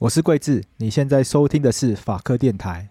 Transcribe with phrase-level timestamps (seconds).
[0.00, 2.88] 我是贵智，你现在收听的是法科电台。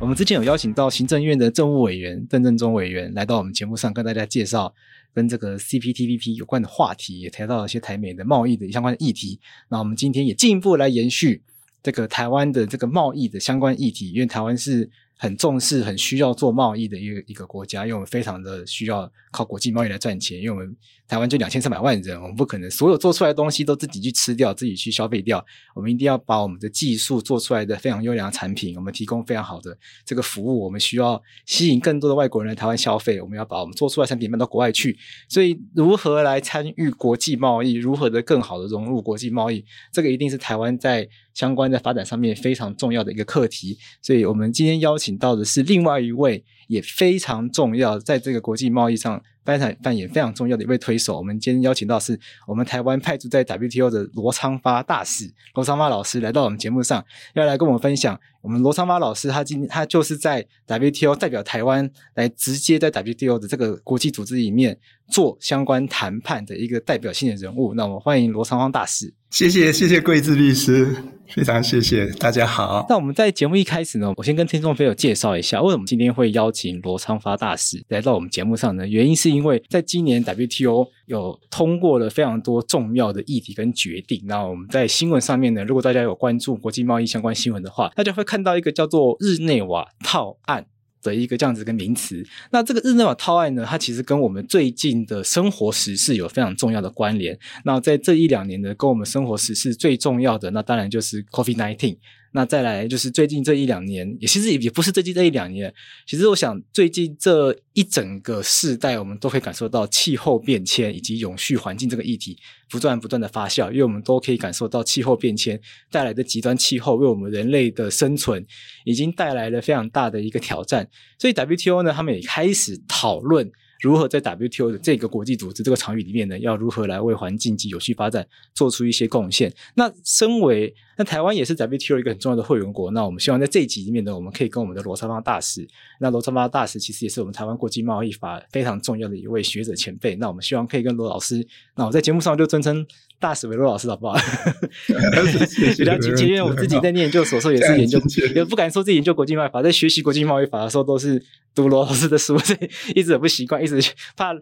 [0.00, 4.74] 我们之前有邀请到行政院的政务委员邓正中委员来到我们节目上，跟大家介绍
[5.14, 9.38] 跟这个 CPTPP 有关的话题，也提到了一些台美的贸易的相关的议题。
[9.68, 11.44] 那我们今天也进一步来延续。
[11.82, 20.76] 这个台湾的这个贸易的相关议题，因为台湾是很重视、很需要做贸易的一个一个国家，因为我们非常的需要靠国际贸易来赚钱，因为我们
[21.06, 25.44] 台湾就两千三百万人，我们不可能所有做出来的东西都自己去吃掉、自己去消费掉，
[25.74, 34.96] 我们一定要把我们的技术做出来的非常优良的产品，我们提供非常好的这个服务，我们需要吸引更多的外国人来台湾消费，我们要把我们做出来的产品卖到国外去，
[35.28, 51.16] 所以如何来参与国际贸易，如何的更好的融入国际贸易，这个一定是台湾在相关的发展上面非常重要的一个课题，所以我们今天邀请到的是另外一位也非常重要，在这个国际贸易上扮演扮演非常重要的一位推手。
[51.16, 58.18] 我们今天邀请到是我们台湾派驻在 WTO 的罗昌发大使罗昌发老师来到我们节目上，要来跟我们分享。
[58.42, 67.74] 我们罗昌发老师他今他就是在 WTO 代表台湾来直接在 WTO 的这个国际组织里面做相关谈判的一个代表性的人物。
[67.74, 69.12] 那我们欢迎罗昌发大使。
[69.28, 70.96] 谢谢谢谢桂智律师，
[71.28, 72.84] 非常谢谢大家好。
[72.88, 78.84] 那我们在节目一开始呢，我先跟听众朋友介绍一下，为什么今天会邀请罗昌发大使来到我们节目上呢？
[78.88, 84.22] 原因是因为在今年 WTO 有通过了非常多重要的议题跟决定。
[84.26, 90.66] 那我们在新闻上面呢，如果大家有关注国际贸易相关新闻的话，大家会看到一个叫做日内瓦套案。
[91.02, 97.38] 的一个这样子的名词，那这个日内瓦套案呢，它其实跟我们最近的生活时事有非常重要的关联。
[97.64, 101.96] 那在这一两年呢，跟我们生活时事最重要的，那当然就是 COVID-19。
[102.32, 105.72] 那再来就是最近这一两年，也其实也也不是最近这一两年，
[106.06, 115.60] 其实我想最近这一整个世代，我们都可以感受到气候变迁以及永续环境这个议题不断不断的发酵，因为我们都可以感受到气候变迁
[115.90, 118.46] 带来的极端气候为我们人类的生存
[118.84, 123.50] 已经带来了非常大的一个挑战，所以 WTO 呢，他们也开始讨论。
[123.80, 129.52] 如何在 WTO 的这个国际组织这个场域里面呢，要如何来为环境及有序发展做出一些贡献？
[129.74, 135.66] 那身为那台湾也是 WTO 一个很重要的会员国，那我们希望在这一集里面呢，我们可以跟我们的罗昌发大使，
[135.98, 142.86] 那罗昌发大使其实也是我们台湾国际贸易法非常重要的一位学者前辈，那我们希望可以跟罗老师，那我在节目上就尊称
[143.20, 144.18] 大使为罗老师好不好？
[145.76, 148.00] 比较亲切，因为我自己在念研究所时候也是研究，
[148.34, 151.22] 也不敢说自己研究国际贸易法，在学习国际贸易法的时候都是
[151.54, 153.78] 读罗老师的书，所以一直很不习惯，一直
[154.16, 154.34] 怕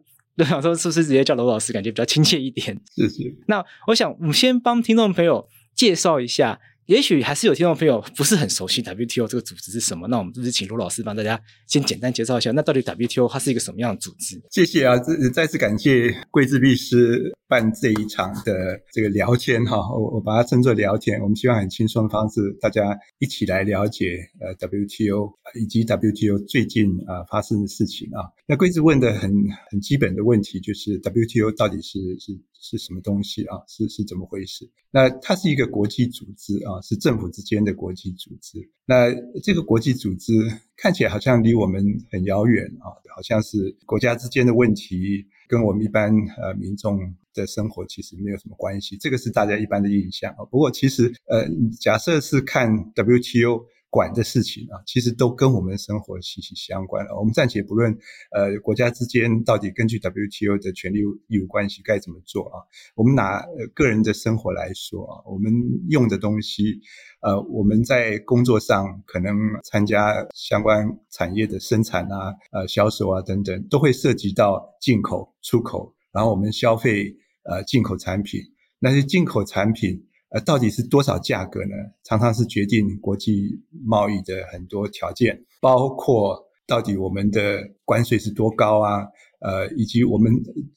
[0.46, 2.80] 想说是不是直接叫罗老师，感觉比较亲切一点。
[2.94, 3.24] 谢谢。
[3.48, 6.60] 那我想，我们先帮听众朋友介绍一下。
[6.88, 14.40] 也许还是有听众朋友 不是很熟悉 WTO 这个组织是什么，那我们就是请罗老师帮大家先简单介绍一下，那到底 WTO 它是一个什么样的组织？
[14.50, 14.96] 谢谢啊，
[15.34, 28.24] 再次感谢贵智律师办这一场的这个聊天哈，我我把它称作聊天，我们希望很轻松的方式，大家一起来了解呃 WTO 以及 WTO 最近啊发生的事情啊。
[28.46, 29.30] 那贵智问的很
[29.70, 33.56] 很基本的问题就是 WTO 到底是是是什么东西啊？
[33.66, 34.68] 是是怎么回事？
[34.90, 38.58] 那它是一个国际组织啊，是政府之间的国际组织。
[38.84, 40.32] 那这个国际组织
[40.76, 46.98] 看起来好像离我们很遥远啊，好像是国家之间的问题，跟我们一般呃民众
[47.32, 48.96] 的生活其实没有什么关系。
[48.96, 50.44] 这个是大家一般的印象啊。
[50.50, 51.48] 不过其实呃，
[51.80, 53.66] 假设是看 WTO。
[53.90, 57.16] 管的事情啊，其实都跟我们的生活息息相关了。
[57.18, 57.90] 我们暂且不论，
[58.32, 62.60] 呃，国家之间到底根据 WTO 的权利义务关系该怎么做啊？
[62.94, 63.42] 我们拿
[63.74, 65.52] 个人的生活来说啊，我们
[65.88, 66.80] 用的东西，
[67.22, 69.34] 呃，我们在工作上可能
[69.64, 78.40] 参加相关产业的生产啊、呃，销售啊等等，都会涉及到进口、出口，然后我们消费呃进口产品，
[78.78, 80.04] 那些进口产品。
[80.30, 81.74] 呃，到底是多少价格呢？
[82.04, 89.06] 常常是决定国际贸易的很多条件，包括到底我们的关税是多高啊？
[89.40, 90.30] 呃，以及我们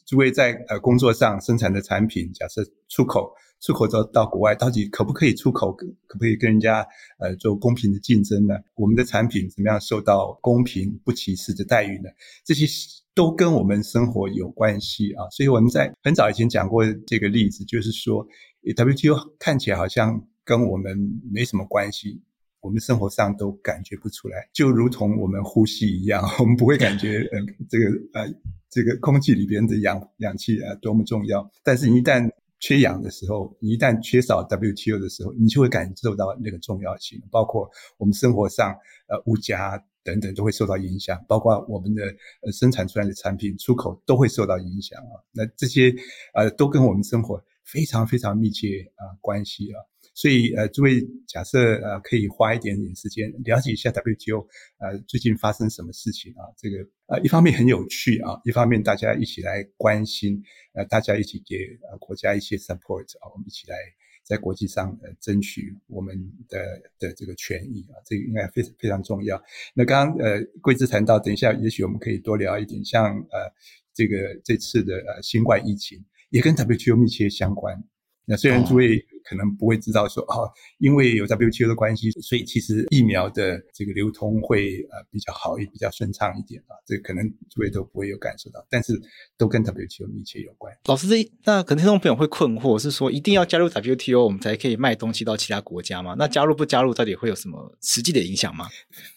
[0.06, 5.74] 诸位在呃工作上生产的产品，假设出口，出口到到国外，到底可不可以出口？
[5.74, 6.88] 可不可以跟人家
[7.20, 8.56] 呃做公平的竞争呢？
[8.76, 12.10] 我们的产品怎么样受到公平不歧视的待遇呢？
[12.46, 12.66] 这些
[13.14, 15.28] 都跟我们生活有关系啊。
[15.32, 18.26] 所以我们在很早以前讲过这个例子，就是说。
[18.64, 22.22] WTO 看起来好像跟我们没什么关系，
[22.60, 28.34] 我们生活上都感觉不出来，就如同我们呼吸一样，我们不会感觉呃这个呃
[28.70, 32.30] 这个空气里边的氧氧气啊多么重要，但是一旦
[32.60, 37.20] 缺氧的时候，一旦缺少 WTO 的时候，你就会感受到那个重要性。
[37.32, 37.68] 包括
[37.98, 38.72] 我们生活上，
[39.08, 42.04] 呃，物价等等都会受到影响，包括我们的
[42.44, 45.18] 呃生产出来的产品出口都会受到影响啊。
[45.32, 45.92] 那这些
[46.36, 49.80] 呃都跟我们生活非常非常密切啊、关系啊。
[50.14, 54.46] 所以呃，诸位假设呃可以花一点点时间了解一下 WTO
[54.80, 56.44] 呃最近发生什么事情啊？
[56.58, 61.56] 这个呃一方面很有趣啊，一方面大家一起来关心，呃大家一起给
[61.90, 63.78] 呃国家一些 support 啊，我们一起来
[64.22, 66.14] 在国际上呃争取我们
[66.50, 66.60] 的
[67.00, 69.42] 的这个权益啊，这个应该非常非常重要。
[69.74, 73.50] 那刚刚呃桂枝谈到，等一下也许我们可以多聊一点，像呃
[73.94, 77.82] 这个这次的呃新冠疫情也跟 WTO 密切相关。
[78.26, 80.48] 那虽然诸位可能不会知道说哦，
[80.78, 86.78] 因为有 WTO 的关系，所以其实疫苗的这个流通会呃比较好，也比较顺畅一点啊。
[86.86, 88.94] 这可能诸位都不会有感受到，但是
[89.38, 90.72] 都跟 WTO 密切有关。
[90.86, 96.16] 老师，这那可能听众朋友会困惑，是说一定要加入 WTO 我们才可以卖东西到其他国家吗？
[96.18, 98.68] 那加入不加入到底会有什么实际的影响吗？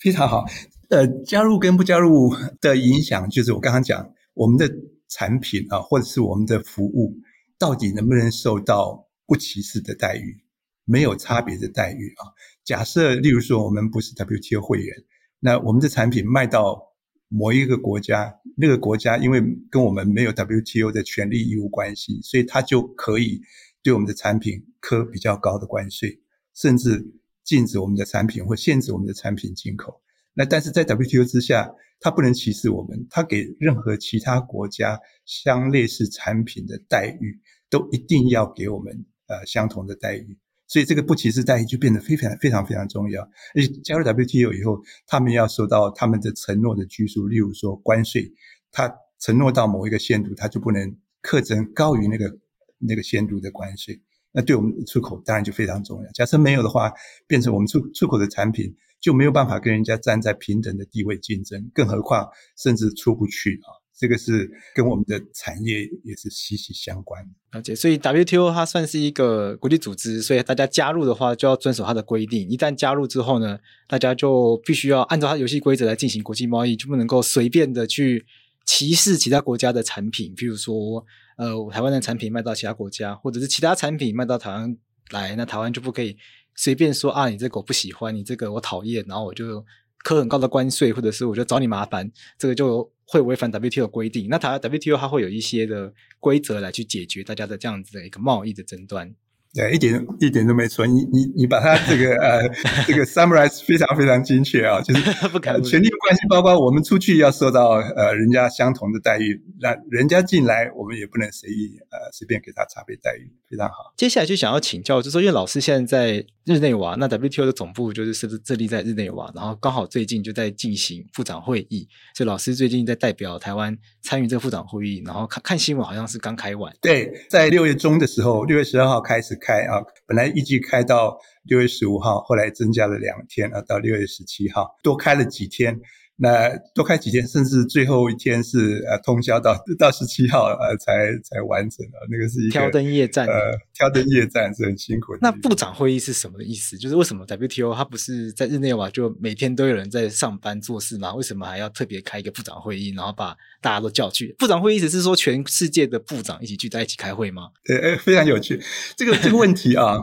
[0.00, 0.44] 非常好，
[0.88, 4.68] 呃，加入跟不加入的影响就是我刚刚讲，我们的
[5.08, 7.16] 产品啊，或者是我们的服务。
[7.56, 10.44] 到底能不能受到不歧视的待遇，
[10.84, 12.34] 没有差别的待遇啊？
[12.64, 15.04] 假设，例如说，我们不是 WTO 会员，
[15.38, 16.92] 那我们的产品卖到
[17.28, 19.40] 某一个国家，那个国家因为
[19.70, 23.40] 跟我们没有 WTO 的权利义务关系，所以他就可以
[23.82, 26.20] 对我们的产品科比较高的关税，
[26.54, 27.06] 甚至
[27.44, 30.02] 禁止我们的产品或限制我们的产品进口。
[30.34, 31.70] 那但是在 WTO 之下，
[32.00, 37.40] 它不能歧视我们，它给任何其他国家相类似产品的待遇，
[37.70, 40.36] 都一定要给我们呃相同的待遇。
[40.66, 43.22] 所以这个不歧视待遇就变得非常非常非常重要。
[43.54, 48.32] 而且加入 WTO 以后，他们要受到他们的承诺的拘束，例如说关税，
[48.72, 52.38] 他承诺到某一个限度，他就不能课征高于那个
[52.78, 54.02] 那个限度的关税。
[54.32, 56.10] 那对我们出口当然就非常重要。
[56.10, 56.92] 假设没有的话，
[57.28, 58.74] 变成我们出出口的产品
[59.04, 63.68] 就没有办法跟人家站在平等的地位竞争，更何况甚至出不去啊！
[63.94, 67.58] 这个是跟我们的产业也是息息相关的。
[67.58, 72.48] 了解，所以 WTO 它算是一个国际组织，所以大家加入的话就要遵守它的规定。
[72.48, 78.24] 一旦加入之后呢，大家就必须要按照它游戏规则来进行国际贸易，就不能够随便的去
[78.64, 81.04] 歧视其他国家的产品，譬如说。
[81.36, 84.78] 呃，台湾的产品卖到其他国家，或者是其他产品卖到台湾
[85.10, 86.16] 来，那台湾就不可以
[86.56, 89.64] 随便说啊，你这个我不喜欢，你这个我讨厌，然后我就
[90.04, 94.28] 扣很高的关税，或者是我就找你麻烦，这个就会违反 WTO 的规定。
[94.28, 99.14] 那台湾 WTO 它会有一些的规则来去解决大家的这样子的一个贸易的争端。
[99.54, 100.84] 对，一点一点都没错。
[100.84, 102.42] 你你你把它这个呃
[102.84, 113.94] 这个 summarize 非常非常精确啊，就是不可能权利关系，包括我们出去要受到呃人家相同的待遇，那人家进来我们也不能随意呃随便给他差别待遇，非常好。
[113.96, 121.86] 接下来就想要请教，就是说因为老师现在在日内瓦，那 WTO 的总部就是是不是设立在日内瓦，然后刚好最近就在进行部长会议，
[122.16, 126.74] 所以老师最近在代表台湾参与这个部长会议，然后看看新闻好像是刚开完。
[126.82, 129.38] 对，在六月中的时候，六月十二号开始。
[129.44, 135.78] 开啊，本来预计开到六月十五号，后来增加了两天啊，到六月十七号，多开了几天。
[136.16, 143.32] 那多开几天，甚至最后一天是呃通宵到到十七号呃才才完成了，那个是一个挑灯夜战，呃
[143.72, 145.18] 挑灯夜战是很辛苦的。
[145.22, 146.78] 那部长会议是什么意思？
[146.78, 151.12] 就是为什么 WTO 它不是在日内瓦就每天都有人在上班做事吗？
[151.14, 154.32] 为什么还要特别开一个部长会议，然后把大家都叫去？
[154.38, 157.48] 部长会议意思是说全世界的部长一起聚在一起开会吗？
[157.64, 158.62] 对，呃，非常有趣，
[158.96, 159.98] 这个这个问题啊，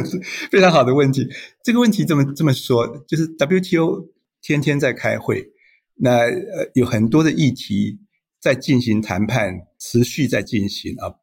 [0.52, 1.26] 非常好的问题。
[1.62, 4.08] 这个问题这么这么说，就是 WTO
[4.42, 5.53] 天天在开会。
[5.96, 7.98] 那呃有很多的议题
[8.40, 11.14] 在进行谈判，持续在进行啊，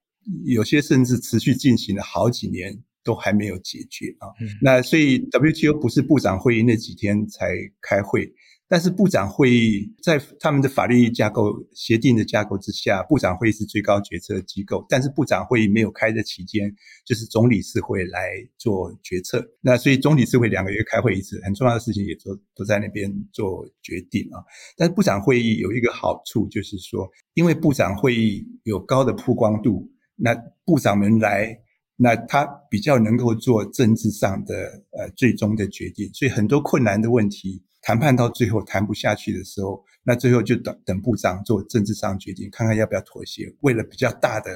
[0.46, 4.28] 有些甚至持续进行了好几年都还没有解决啊。
[4.40, 8.34] 嗯、那所以 WTO 不是部长会议那几天才开会。
[8.72, 14.86] 但是部长会议在他们的法律架构协定的架构之下，部长会议是最高决策机构。
[14.88, 16.74] 但是部长会议没有开的期间，
[17.06, 19.46] 就是总理事会来做决策。
[19.60, 24.40] 那所以总理事会两个月开会一次，很重要的事情也都都在那边做决定啊。
[24.78, 31.54] 但是部长会议有一个好处，就是说，因为部长会议有高的曝光度，那部长们来，
[31.98, 34.56] 那他比较能够做政治上的
[34.98, 36.10] 呃最终的决定。
[36.14, 37.62] 所以很多困难的问题。
[37.82, 44.52] 谈判到最后谈不下去的时候，那最后就等等部长做政治上决定，看看要不要妥协，为了比较大的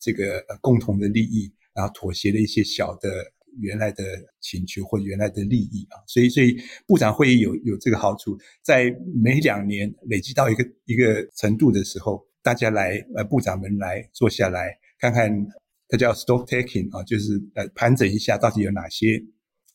[0.00, 3.08] 这个共同的利益，然后妥协了一些小的
[3.60, 4.04] 原来的
[4.40, 6.02] 请求或原来的利益啊。
[6.06, 6.56] 所以，所以
[6.86, 15.30] 部长会议有有这个好处，在每两年累积到一个一个程度的时候，大家来呃部长们来坐下来看看
[15.88, 19.22] 它叫 stock taking 啊，就是呃盘整一下到底有哪些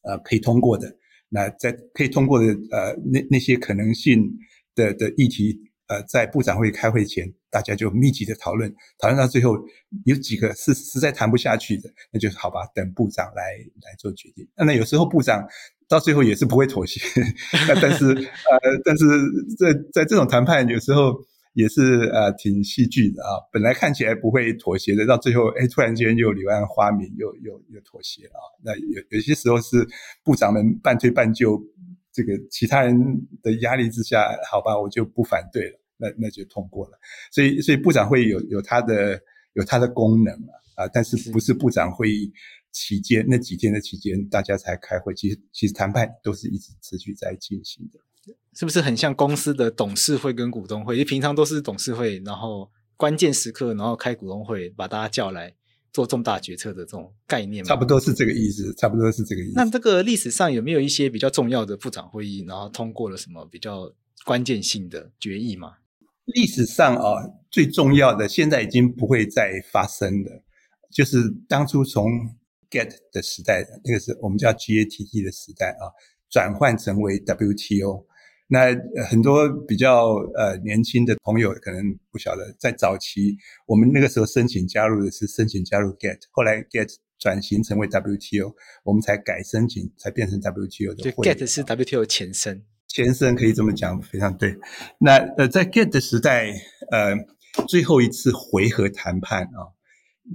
[0.04, 0.96] 呃可以通过的，
[1.34, 4.30] 那在可以通过的呃那那些可能性
[4.76, 5.58] 的的议题，
[5.88, 8.70] 呃在部长会开会前，大家就密集的讨论，
[9.00, 9.58] 讨论到最后
[10.06, 13.44] 有几个是实在谈不下去的，那就好吧，等部长来
[13.82, 14.46] 来做决定。
[14.58, 15.48] 那有时候部长
[15.88, 17.00] 到最后也是不会妥协，
[17.82, 19.06] 但是呃但是
[19.58, 21.16] 在在这种谈判有时候。
[21.54, 28.48] 也是呃挺戏剧的啊，本来看起来不会妥协的，到最后哎突然间又柳暗花明，又又又妥协了啊。
[28.64, 29.86] 那有有些时候是
[30.24, 31.62] 部长们半推半就，
[32.14, 32.96] 这个其他人
[33.42, 36.98] 的压力之下，好吧，我就不反对了，那那就通过了。
[37.32, 39.20] 所以所以部长会有有他的
[39.54, 40.34] 有他的功能
[40.76, 42.32] 啊，但是不是部长会议
[42.72, 48.00] 期间那几天的期间大家才开会，其实其实谈判都是一直持续在进行的。
[48.54, 50.96] 是不是很像公司的董事会跟股东会？
[50.96, 55.54] 因为平常都是董事会，然后关键时刻，然后开股东会，把大家叫来
[55.94, 57.70] 做重大决策的这种概念吗？
[57.70, 59.54] 差不多是这个意思，差不多是这个意思。
[59.56, 63.92] 那这个历史上有没有一些比较重要的部长会议，然后通过了什么比较
[64.26, 65.76] 关键性的决议吗？
[66.26, 67.16] 历史上啊，
[67.50, 70.44] 最重要的现在已经不会再发生的，
[70.92, 72.06] 就是当初从
[72.70, 75.88] GATT 的时代，那个是我们叫 GATT 的时代啊，
[76.30, 78.06] 转换成为 WTO。
[78.54, 78.76] 那
[79.10, 81.82] 很多比较呃年轻的朋友可能
[82.12, 88.54] 不晓得，在早期我们那个时候申请加入的是申请加入 GATT，后来 GATT 转型成为 WTO，
[88.84, 91.34] 我们才改申请才变成 WTO 的会员。
[91.34, 94.58] GATT 是 WTO 前身，前身可以这么讲，非常对。
[95.00, 96.48] 那呃在 GATT 的时代，
[96.92, 97.16] 呃
[97.70, 99.72] 最后一次回合谈判啊，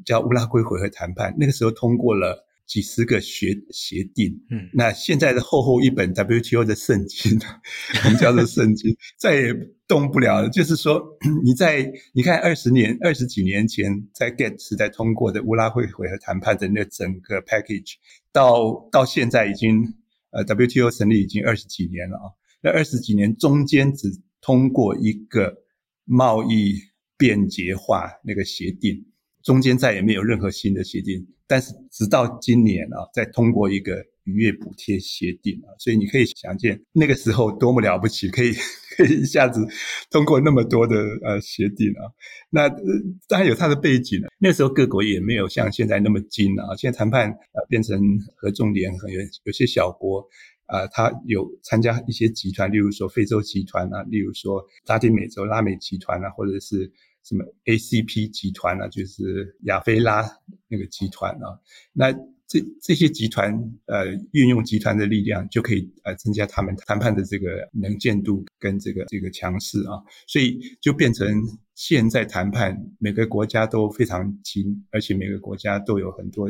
[0.06, 2.45] 叫乌拉圭回合谈判，那个时候通过了。
[2.66, 7.38] 几十个协协定，嗯，那现在的厚厚一本 WTO 的圣经，
[8.04, 9.54] 我们叫做圣经，再也
[9.86, 10.50] 动不了了。
[10.50, 11.00] 就是说，
[11.44, 17.94] 你在你看二十年、二十几年前在 GATT 时代通过的乌拉圭回合谈判的那整个 package，
[18.32, 19.94] 到到现在已经
[20.30, 22.34] 呃 WTO 成立已经二十几年了啊。
[22.62, 24.08] 那二十几年中间只
[24.40, 25.62] 通过一个
[26.04, 26.80] 贸易
[27.16, 29.06] 便捷化那个协定，
[29.44, 31.28] 中间再也没有任何新的协定。
[31.48, 38.52] 但是直到今年啊，再通过一个渔业补贴协定啊，所以你可以想见那个时候多么了不起，可以
[38.96, 39.60] 可以一下子
[40.10, 42.10] 通过那么多的呃协定啊。
[42.50, 42.68] 那
[43.28, 46.74] 当然有它的背景了，那时候各国也没有像现在那么精啊。
[46.76, 47.96] 现在谈判呃变成
[48.34, 50.26] 合纵连横，有有些小国
[50.66, 56.92] 啊，它有参加一些集团，例如说非洲集团啊，例如说拉丁美洲拉美集团啊，或者是。
[57.26, 60.24] 什么 ACP 集团啊，就是亚非拉
[60.68, 61.58] 那个集团啊，
[61.92, 62.12] 那
[62.46, 63.52] 这这些集团
[63.86, 71.26] 呃运用集团的力量，就可以呃增加他们谈判的这个能见度跟这个这个强势啊，所以就变成
[71.74, 76.48] 现在谈判每个国家都非常精，而且每个国家都有很多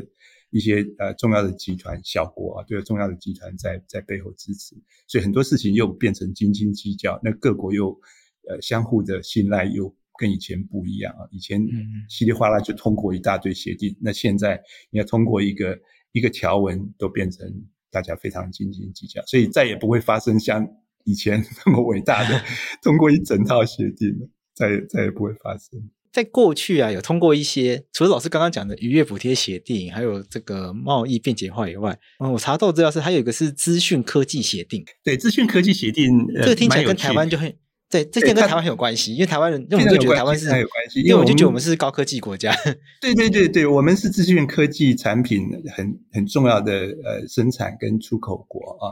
[0.50, 7.98] 一些呃重要的集团小国啊，都有重要的集团在在背后支持，所以很多事情又变成斤斤计较，那各国又
[8.46, 9.96] 呃相互的信赖又。
[10.18, 11.26] 跟以前不一样啊！
[11.30, 11.60] 以前
[12.08, 15.78] 稀里哗啦就通过一大堆协定，那现在你要通过一个
[16.12, 17.46] 一个条文，都变成
[17.90, 20.66] 大家非常斤斤计较，所以再也不会发生像
[21.04, 22.42] 以前那么伟大的
[22.82, 25.90] 通过一整套协定了，再也再也不会发生。
[26.12, 34.82] 在过去啊，有通过一些除了老师刚刚讲的渔业补贴协定，还有这个贸易便捷化以外，嗯，我查到资料是还有一个是资讯科技协定。
[35.04, 37.54] 对，资讯科技协定，呃，这个听起来跟台湾就很。
[37.88, 42.52] 对，这点跟台湾很有关系，因为台湾人，因为我们就觉得台湾是很有关系，因为我们就觉得我们是高科技国家。
[43.00, 46.72] 对对对对，我们是资讯科技产品很很重要的
[47.04, 48.90] 呃生产跟出口国啊。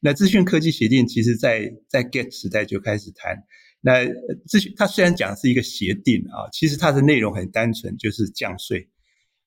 [0.00, 3.36] 那资讯科技协定其实在在 GATT 时代就开始谈。
[3.80, 4.06] 那
[4.46, 8.88] 资讯它虽然讲是一个协定啊，其实它的内容很单纯，就是降税，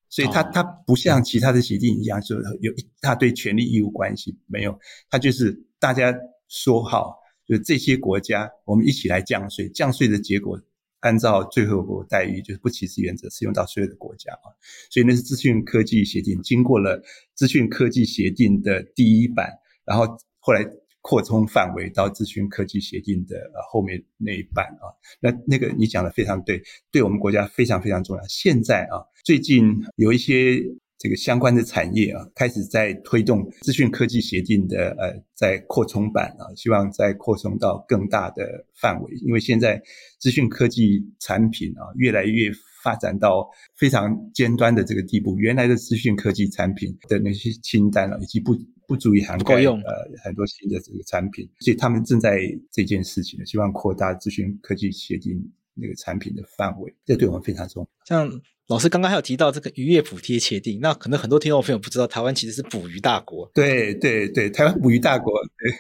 [0.09, 4.77] 所以它它不像其他的协定一样，就有一大堆权利义务关系，没有，
[5.09, 6.13] 它就是大家
[6.49, 7.17] 说好。
[7.49, 10.61] 就这些国家，我们一起来降税，降税的结果
[10.99, 14.53] 按照最惠国待遇，就是不歧视原则适用到所有的国家啊。
[14.91, 17.01] 所以那是资讯科技协定，经过了
[17.33, 19.51] 资讯科技协定的第一版，
[19.83, 20.05] 然后
[20.37, 20.63] 后来
[21.01, 24.93] 扩充范围到资讯科技协定的呃后面那一版啊。
[25.19, 28.23] 那那个你讲的非常对，对我们国家非常非常重要。
[28.27, 30.63] 现在啊，最近有一些。
[30.99, 39.15] 这个相关的产业啊，开始在推动资讯科技协定的呃，在扩充版啊，希望再扩充到更大的范围。
[39.25, 39.81] 因为现在
[40.19, 42.51] 资讯科技产品啊，越来越
[42.83, 48.53] 发展到非常尖端的这个地步，原来的资讯科技产品的那些清单啊，已经不
[48.85, 52.41] 不足以涵盖用呃很多新的这个产品，所以他们正在
[52.71, 55.41] 这件事情呢，希望扩大资讯科技协定
[55.81, 57.89] 那个产品的范围，这对我们非常重要。
[58.05, 58.29] 像
[58.67, 63.49] 老师刚刚还有提到这个渔业补贴协定，那可能很多听众朋友不知道，台湾其实是捕鱼大国。
[63.53, 65.33] 对对对，台湾捕鱼大国。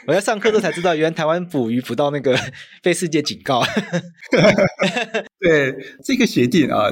[0.07, 2.35] 我在上课都才知道，原来台湾捕鱼捕到那个
[2.81, 3.61] 被世界警告。
[5.39, 6.91] 对这个协定啊，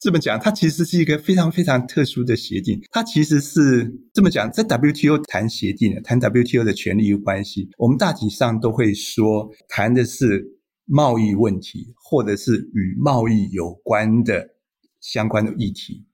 [0.00, 2.80] 这么讲，它其实是一个非常非常特殊的协定。
[2.90, 10.44] 它其实是这么讲，在 WTO 谈协定，谈 WTO 的权利与关系，我们大体上都会说，谈的是
[10.86, 14.56] 贸易问题，或者是与贸易有关的。
[14.98, 16.04] 相关的议题，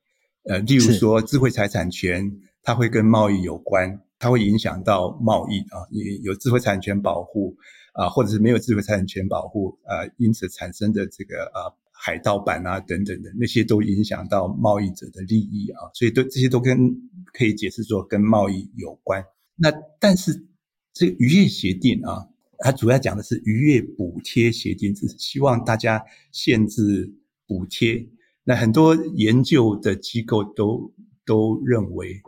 [0.42, 2.30] 呃，例如说智慧财产权，
[2.62, 5.88] 它会跟贸易有关，它会影响到贸易啊，
[6.22, 7.56] 有智慧财产权保护
[7.94, 16.76] 啊，或者是没有智慧财产权保护啊，因此产生的这个啊海盗版啊等等的那些都影响到贸易者的利益啊，所以都这些都跟
[17.32, 19.24] 可以解释说跟贸易有关。
[19.56, 20.44] 那但是
[20.92, 22.28] 这个渔业协定啊，
[22.62, 26.00] 它主要讲的是渔业补贴协定，只是希望大家
[26.30, 27.12] 限制
[27.46, 28.08] 补贴。
[28.44, 30.94] 那很多研究的机构都
[31.26, 32.22] 都认为，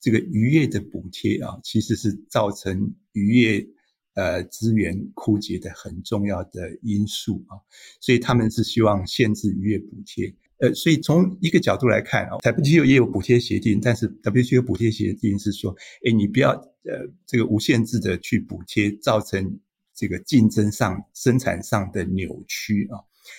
[0.00, 3.66] 这个渔业的补贴啊，其实是造成渔业
[4.14, 7.58] 呃资源枯竭的很重要的因素啊，
[8.00, 10.34] 所以他们是希望限制渔业补贴。
[10.60, 15.72] 呃，所以从一个角度来看啊，WTO 也有补贴协定，但是 WTO 补贴协定是说，
[16.04, 16.52] 哎，你不要
[16.88, 19.60] 呃这个无限制的去补贴，造成
[19.94, 22.98] 这个竞争上、生产上的扭曲啊。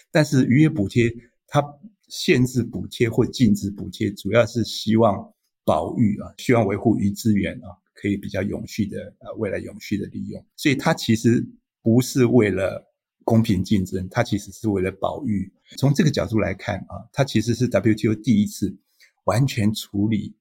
[0.10, 1.14] 但是渔业补贴。
[1.52, 1.64] 它
[2.08, 5.34] 限制补贴或禁止补贴，主要是希望
[5.66, 10.46] 保育啊，希望维护鱼资源啊，可以比较永续的啊，未来永续的利用。
[10.56, 11.44] 所以它其实
[11.82, 12.88] 不是为了
[13.24, 15.52] 公平竞争，它其实是为了保育。
[15.76, 18.78] 从这个角度来看啊，它其实是 WTO 第一次
[19.24, 20.36] 完全处理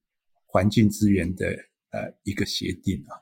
[0.45, 1.57] 环境资源的
[1.91, 3.17] 呃一个协定啊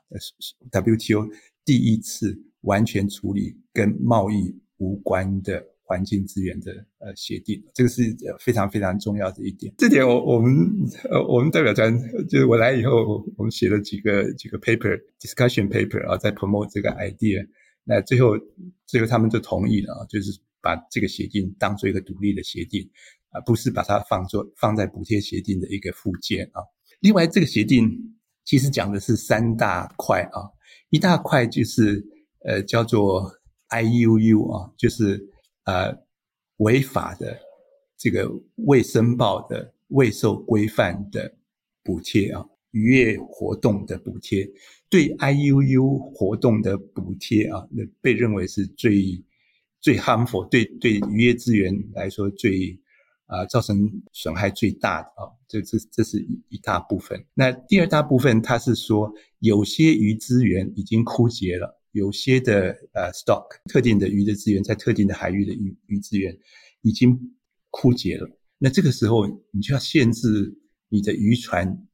[0.71, 1.29] ，WTO
[1.65, 5.63] 第一次完全处理跟贸易无关的。
[5.89, 8.01] 环境资源的呃协定，这个是
[8.41, 9.73] 非常非常重要的一点。
[9.77, 10.53] 这点我我们
[11.09, 11.97] 呃我们代表团
[12.27, 17.47] 就是我来以后，我们写了几个几个 paper discussion paper 啊，在 promote 这个 idea。
[17.85, 18.37] 那最后
[18.85, 22.85] 最后他们就同意了啊，就是把这个协定当做一个独立的协定
[23.29, 26.59] 啊，不是把它放作放在补贴协定的一个附件啊。
[26.99, 27.89] 另外，这个协定
[28.47, 30.47] 其实讲的是三大块啊，
[30.89, 32.01] 一大块就是
[32.45, 33.29] 呃叫做
[33.69, 35.29] IUU 啊，就是。
[35.67, 35.93] 呃，
[36.59, 37.37] 违法的
[37.97, 41.29] 这个未申报的、未受规范的
[41.83, 44.49] 补贴啊，渔业活动的补贴，
[44.89, 49.21] 对 IUU 活动的补贴啊，那被认为是最
[49.81, 52.79] 最 harmful，对对渔业资源来说最
[53.27, 53.77] 啊、造成
[54.11, 57.23] 损害最大的啊，这这这是一一大部分。
[57.35, 61.75] 那第二大部分，它是说有些鱼资源已经枯竭了。
[61.93, 66.37] 有些的呃 stock 特定的鱼的资源，在特定的海域的鱼鱼资源
[66.81, 67.17] 已经
[67.71, 70.59] 枯竭了，那这个时候你就要限制
[70.89, 71.87] 你的渔船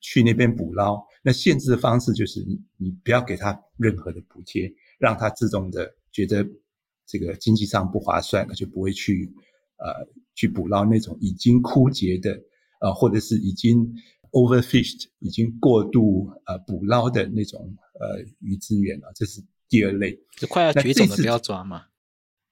[0.00, 1.02] 去那边捕捞。
[1.22, 6.46] 那限制的方式就是你你不要给他任何的补贴，让他自动的觉得
[7.06, 9.32] 这个经济上不划算，那就不会去
[9.78, 12.40] 呃去捕捞那种已经枯竭的
[12.80, 13.94] 呃或者是已经。
[14.34, 20.18] Overfished 已经过度呃捕捞的那种呃鱼资源了，这是第二类。
[20.36, 21.84] 就快要绝种的不要抓嘛。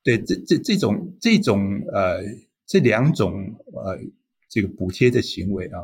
[0.05, 2.23] 对，这这这种这种呃
[2.69, 3.33] 这两种
[3.73, 3.99] 呃
[4.49, 5.81] 这个补贴的行为啊，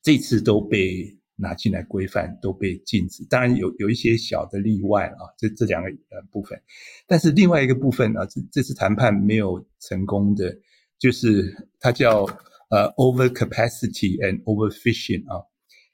[0.00, 3.22] 这次都被拿进来规范，都被禁止。
[3.28, 6.58] 当然有有一些小的例外啊，这这两个呃部分。
[7.06, 10.56] 但是另外一个部分啊，这这次谈判没有成功的，
[11.00, 12.24] 就是它叫。
[12.72, 15.42] 呃、overcapacity and overfishing 啊，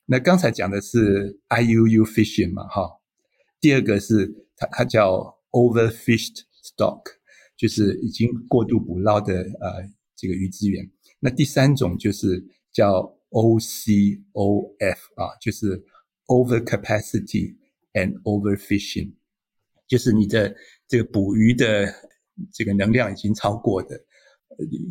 [0.04, 3.00] 那刚才讲的是 IUU fishing 嘛，哈，
[3.62, 7.02] 第二个是它它叫 overfished stock，
[7.56, 10.86] 就是已经过度捕捞的呃这个鱼资源。
[11.18, 15.82] 那第三种就是叫 OCOF 啊，就是
[16.26, 17.56] overcapacity
[17.94, 19.14] and overfishing，
[19.88, 20.54] 就是你的
[20.86, 21.90] 这个捕鱼的
[22.52, 23.98] 这个能量已经超过的，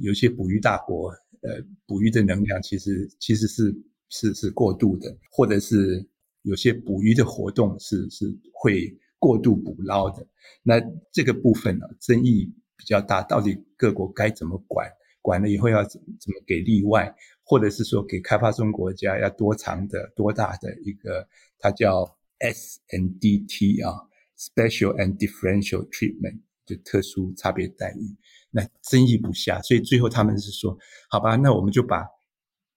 [0.01, 1.13] 有些捕鱼大国。
[1.41, 3.71] 呃，捕鱼的能量其实其实是
[4.09, 6.03] 是是过度的，或者是
[6.41, 10.25] 有些捕鱼的活动是是会过度捕捞的。
[10.63, 14.89] 那这个部分呢，争议比较大，到底各国该怎么管？
[15.21, 21.27] 管了以后要怎么给例外，或者是说给开发中国家要多长的多大的一个，
[21.59, 23.93] 它叫 SNDT 啊
[24.35, 28.15] ，Special and Differential Treatment，就特殊差别待遇。
[28.55, 30.77] 那争议不下，所以最后他们是说，
[31.09, 32.07] 好吧，那我们就把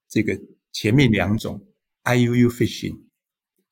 [0.08, 0.36] 这个
[0.72, 1.64] 前面两种
[2.02, 2.98] IUU fishing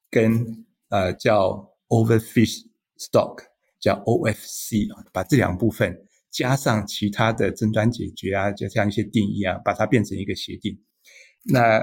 [0.08, 2.64] 跟呃叫 overfish
[2.96, 3.42] stock
[3.80, 10.80] 叫 OFC 啊，把这两部分加上其他的争端解决啊，就像一些定义啊，把它变成一个协定。
[11.42, 11.80] 那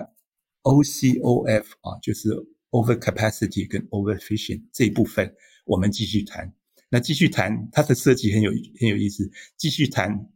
[0.61, 2.29] OCOF 啊，就是
[2.71, 6.53] overcapacity 跟 overfishing 这一部分，我们继续谈。
[6.93, 9.27] 那继续谈，它的设计很有很有意思。
[9.57, 10.29] 继续谈，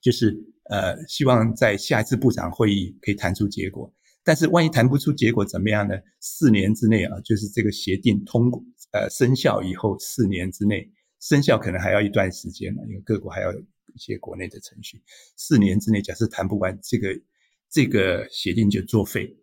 [0.00, 0.34] 就是
[0.70, 3.92] 呃，希望在下一次部长会议可以谈出结果。
[4.22, 5.94] 但是万一谈不出结果怎么样呢？
[6.20, 15.02] 四年之内啊，就是这个协定通过呃生效以后，四年之内生效可能还要一段时间呢，因为各国还要有一些国内的程序。
[15.36, 17.08] 四年之内，假设谈不完这个
[17.68, 19.36] 这个协定就作废，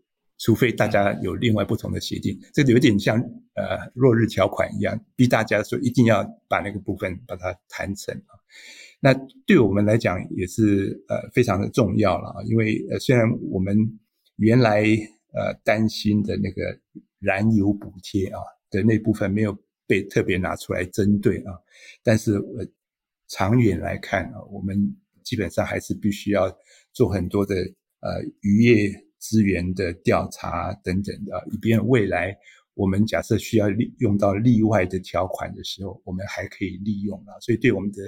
[0.43, 2.37] 除非大家有另外不同的协定。
[2.53, 3.17] 这有点像
[3.55, 8.33] 呃落日条款一样，逼大家说一定要把那个部分把它谈成啊。
[8.99, 9.13] 那
[9.45, 13.77] 对我们来讲也是呃非常的重要了啊，因为呃虽然我们。
[14.37, 14.81] 原来
[15.33, 16.63] 呃担心的那个
[17.19, 18.39] 燃油补贴啊
[18.71, 21.53] 的那部分没有被特别拿出来针对啊，
[22.01, 22.65] 但是呃
[23.27, 24.75] 长远来看啊，我们
[25.23, 26.51] 基本上还是必须要
[26.91, 27.53] 做很多的
[27.99, 28.89] 呃渔业
[29.21, 32.35] 资源的调查等等的，以便未来
[32.73, 38.03] 我们假设需要利用到例外的条款的时候，我们还可以利用啊，所以对我们的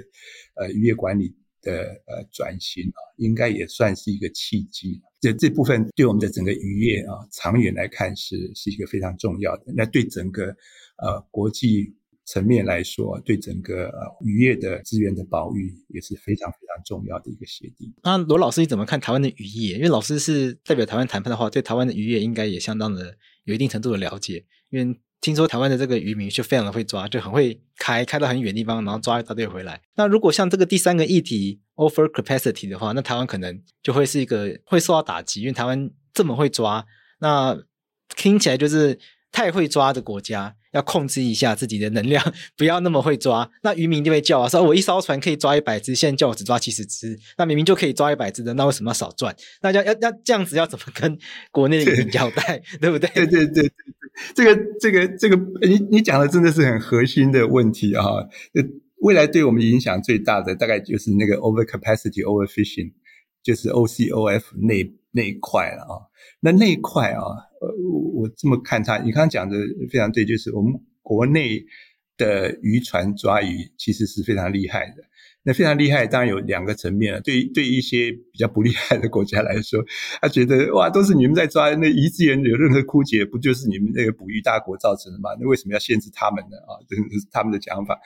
[0.56, 1.34] 呃渔业管理。
[1.64, 5.00] 的呃转型啊，应该也算是一个契机。
[5.18, 9.72] 这这部分对我们的整个渔业啊，长远来看是是一个非常重要的。
[9.74, 10.54] 那对整个
[10.98, 11.90] 呃国际
[12.26, 13.92] 层面来说，对整个
[14.24, 17.92] 渔业的资源的保育也是非常非常重要的一个协定。
[18.02, 19.76] 那罗老师你怎么看台湾的渔业？
[19.76, 24.98] 因为老师是代表台湾谈判的话，对台湾的渔业应该也相当的有一定程度的了解，因为。
[25.20, 29.80] 听说台湾的这个渔民就非常的会抓，就很会开，开到很远地方，然后抓一大堆回来。
[29.96, 36.84] 那如果像这个第三个议题 over capacity 的话，那台湾可能就会是一个会受到打击，因为台湾这么会抓，
[37.20, 37.58] 那
[38.14, 38.98] 听起来就是
[39.32, 42.22] 太会抓的国家，要控制一下自己的能量，
[42.58, 43.50] 不要那么会抓。
[43.62, 49.34] 那渔民就会叫啊，说我一艘船可以抓一百只，现在叫我只抓七十只，那明明就可以抓一百只的，那为什么要少赚？
[49.62, 51.16] 那要要要这样子要怎么跟
[51.50, 53.08] 国内的渔民交代， 对不对？
[53.14, 53.72] 对对对。
[54.32, 58.04] 这个这个这个，你你讲的真的是很核心的问题啊！
[58.54, 58.62] 呃，
[59.00, 62.92] 未来对我们影响最大的，大概就是那个 overcapacity overfishing，
[63.42, 66.06] 就是 OCOF 那那一块了啊。
[66.38, 67.22] 那那一块啊，
[67.66, 69.56] 我我这么看他，你刚刚讲的
[69.90, 70.72] 非常对，就是我们
[71.02, 71.64] 国内
[72.16, 75.04] 的渔船抓鱼其实是非常厉害的。
[75.46, 77.20] 那非常厉害，当然有两个层面了。
[77.20, 79.84] 对对一些比较不厉害的国家来说，
[80.22, 85.28] 他觉得哇，都是你们在抓，那鱼资源有任何枯竭，不就是你们那个捕鱼大国造成的吗？
[85.38, 86.56] 那为什么要限制他们呢？
[86.66, 88.00] 啊，这是他们的讲法。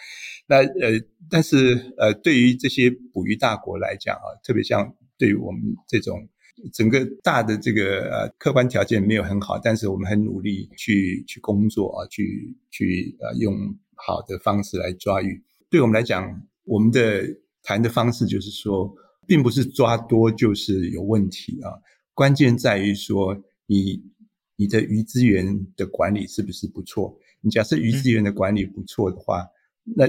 [0.48, 0.98] 那呃，
[1.30, 6.28] 但是呃，对于这些捕鱼大国来讲啊，特别像对于我们这种
[6.72, 13.54] 整个大的这个呃客观条件没有很好，但是我们很努力去去工作啊，去去呃用
[13.94, 16.42] 好的方式来抓鱼，对我们来讲。
[16.70, 17.22] 我们的
[17.62, 18.94] 谈的方式就是说，
[19.26, 21.72] 并不是抓多就是有问题啊，
[22.12, 24.02] 关键在于说你
[24.54, 27.18] 你的鱼资源的管理是不是不错？
[27.40, 29.46] 你假设鱼资源的管理不错的话，
[29.96, 30.06] 那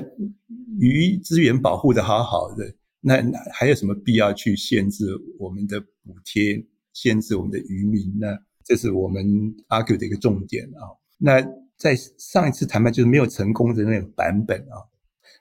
[0.81, 3.21] 鱼资源保护的好好的，那
[3.53, 5.05] 还有什么必要去限制
[5.38, 8.38] 我们的补贴，限制我们的渔民呢？
[8.63, 9.23] 这是我们
[9.69, 10.83] argue 的一个重点啊。
[11.17, 11.41] 那
[11.77, 14.77] 在上一次谈判就是没有成功的那个版本啊。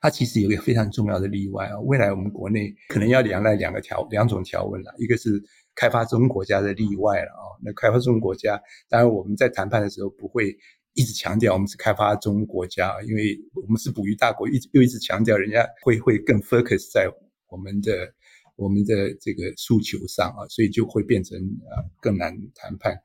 [0.01, 5.43] 它其实有一个非常重要的例外啊，未来我们国内可能要两来两个条两种条文了，一个是
[5.75, 7.59] 开发中国家的例外了啊。
[7.65, 10.57] 那开发中国家，当然我们在谈判的时候不会
[10.95, 17.11] 一直强调我们是开发中国家，因为我们是捕鱼大国，一直又一直强调，人家会会更 focus 在
[17.49, 18.13] 我们的
[18.57, 22.97] 我们的这个诉求上啊，所以就会变成呃更难谈判。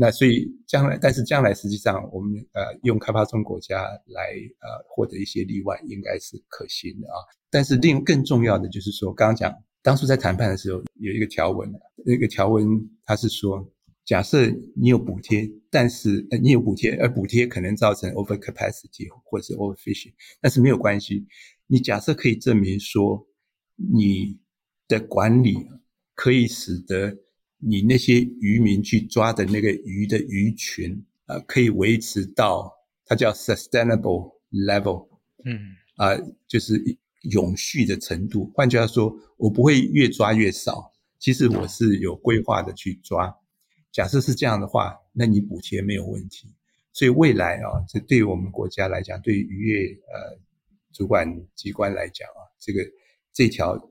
[0.00, 4.30] 那所以将来，但是将来实际上，我们呃用开发中国家来
[4.60, 7.18] 呃获得一些例外，应该是可行的啊。
[7.50, 11.68] 但是另更重要的就是说，刚刚讲当初在谈判的时候有一个条文，
[12.04, 12.64] 那个条文
[13.04, 13.68] 它是说，
[14.04, 21.26] 假设你有补贴，但是呃你有补贴，而补贴可能造成 overcapacity 或者是 overfishing，但是没有关系，
[21.66, 23.26] 你假设可以证明说
[23.78, 24.38] 你
[24.86, 25.56] 的管理
[26.14, 27.16] 可以使得。
[27.60, 32.72] 你那些渔民去抓的那个鱼的鱼群，呃，可以维持到
[33.04, 35.08] 它叫 sustainable level，
[35.44, 36.80] 嗯，啊、呃，就是
[37.22, 38.48] 永续的程度。
[38.54, 43.36] 换句话说，我不会越抓越少，其实我是有规划的去抓。
[43.90, 46.54] 假设是这样的话，那你补贴没有问题。
[46.92, 50.38] 所以未来啊，这对于我们国家来讲，对于渔业呃
[50.92, 52.84] 主管机关来讲啊，这个
[53.32, 53.90] 这条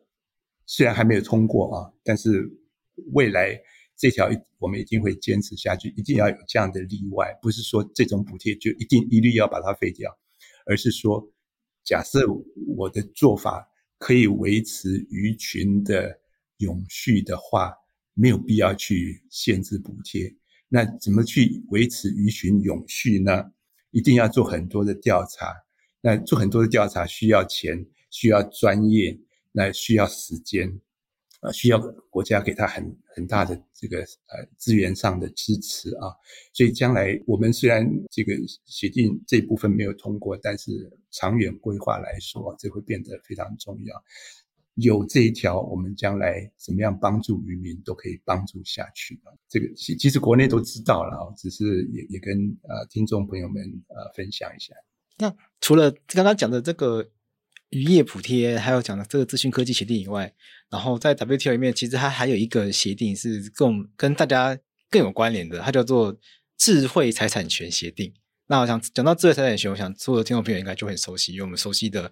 [0.65, 2.57] 虽然还没有通过啊，但是。
[3.13, 3.55] 未来
[3.95, 10.17] 这条我们一定会坚持下去，一定要有这样的例外，不是说这种补贴就一定一律要把它废掉，
[10.65, 11.31] 而是说，
[11.83, 12.25] 假设
[12.75, 13.69] 我的做法
[13.99, 16.19] 可以维持鱼群的
[16.57, 17.71] 永续的话，
[18.15, 20.35] 没有必要去限制补贴。
[20.67, 23.51] 那怎么去维持鱼群永续呢？
[23.91, 25.53] 一定要做很多的调查。
[26.01, 29.19] 那做很多的调查需要钱，需要专业，
[29.57, 30.79] 那需要时间。
[31.39, 31.77] 呃，需要
[32.09, 32.83] 国家给他很
[33.15, 36.09] 很大的这个呃资源上的支持啊，
[36.51, 38.33] 所以将来我们虽然这个
[38.65, 40.71] 协定这部分没有通过，但是
[41.11, 44.03] 长远规划来说，这会变得非常重要。
[44.77, 49.29] 有这一条，我们将来怎么样帮助渔民都可以帮助下去啊。
[49.47, 54.73] 这个其其实国内都知道了，只是也也跟呃听众朋友们呃分享一下。
[55.19, 57.07] 那除了刚刚讲的这个。
[57.69, 60.33] 渔业补贴，还有讲的这个资讯科技协定以外，
[60.69, 64.57] 然后在 WTO 里面，其实它还有一个协定是更跟大家
[64.89, 66.17] 更有关联的，它叫做
[66.57, 68.13] 智慧财产权协定。
[68.47, 72.09] 那我想讲到智慧财产权，我想所有的听众朋友应该就很熟悉，因为我们熟悉的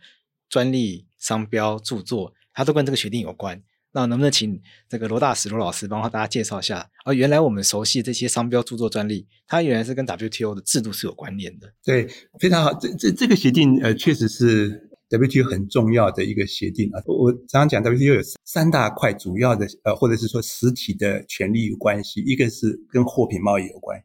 [0.49, 3.63] 专利、商标、著作，它都跟这个协定有关。
[3.93, 6.89] 那能不能请这个罗大使罗老师帮大家介绍一下？
[7.05, 11.73] 而原来我们熟悉这些商标、著作、专利，它原来是跟 WTO 的制度是有关联的。
[11.81, 12.05] 对，
[12.41, 12.73] 非常好。
[12.77, 14.84] 这这这个协定，呃，确实是。
[15.09, 24.03] WTO 很重要的一个协定啊，我我常常讲 WTO 有三大块主要的呃，或者是说实体的权利有关系，一个是跟货品贸易有关，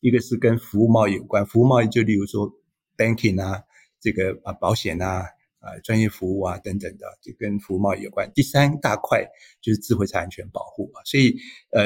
[0.00, 2.52] 一个是跟服务贸易有关，服务贸易就例如说
[2.96, 3.62] banking 啊，
[3.98, 5.24] 这个啊保险啊
[5.58, 8.30] 啊专业服务啊等等的，就跟服务贸易有关。
[8.34, 9.26] 第三大块
[9.62, 11.34] 就是智慧财产权保护啊，所以
[11.70, 11.84] 呃，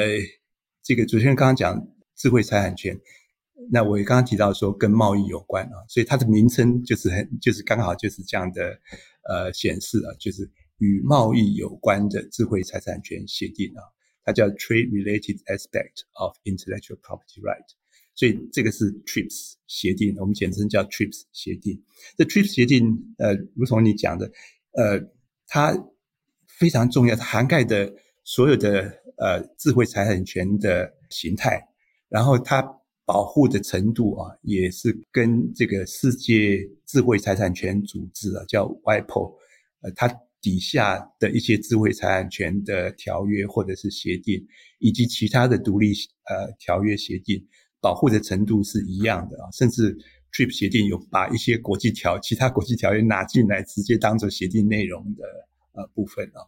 [0.83, 2.99] 这个主持人刚刚讲智慧财产权。
[3.71, 8.79] 那我也刚刚提到说跟贸易有关啊，所以它的名称就是很就是刚好就是这样的
[9.27, 13.81] 呃显示啊，就是与贸易有关的智慧财产权协定啊，
[14.23, 17.65] 它叫 Trade Related Aspect of Intellectual Property Right，
[18.13, 21.83] 所以这个是 TRIPS 协定，我们简称叫 TRIPS 协定。
[22.15, 24.31] 这 TRIPS 协定呃，如同你讲的，
[24.73, 25.01] 呃，
[25.47, 25.75] 它
[26.47, 27.91] 非常重要，它涵盖的
[28.23, 31.67] 所有的呃智慧财产权的形态，
[32.07, 32.75] 然后它。
[33.07, 39.33] 保护的程度啊，也是跟这个世界智慧财产权组织啊，叫 WIPO，
[39.79, 44.45] 呃，它底下的一些智慧财产权的条约或者是协定，
[44.79, 45.93] 以及其他的独立
[46.25, 47.41] 呃条约协定，
[47.79, 49.97] 保护的程度是一样的啊，甚至
[50.33, 55.23] TRIP 协定有把一些国际条其他国际条约拿进来，直接当做协定内容的
[55.71, 56.43] 呃部分啊。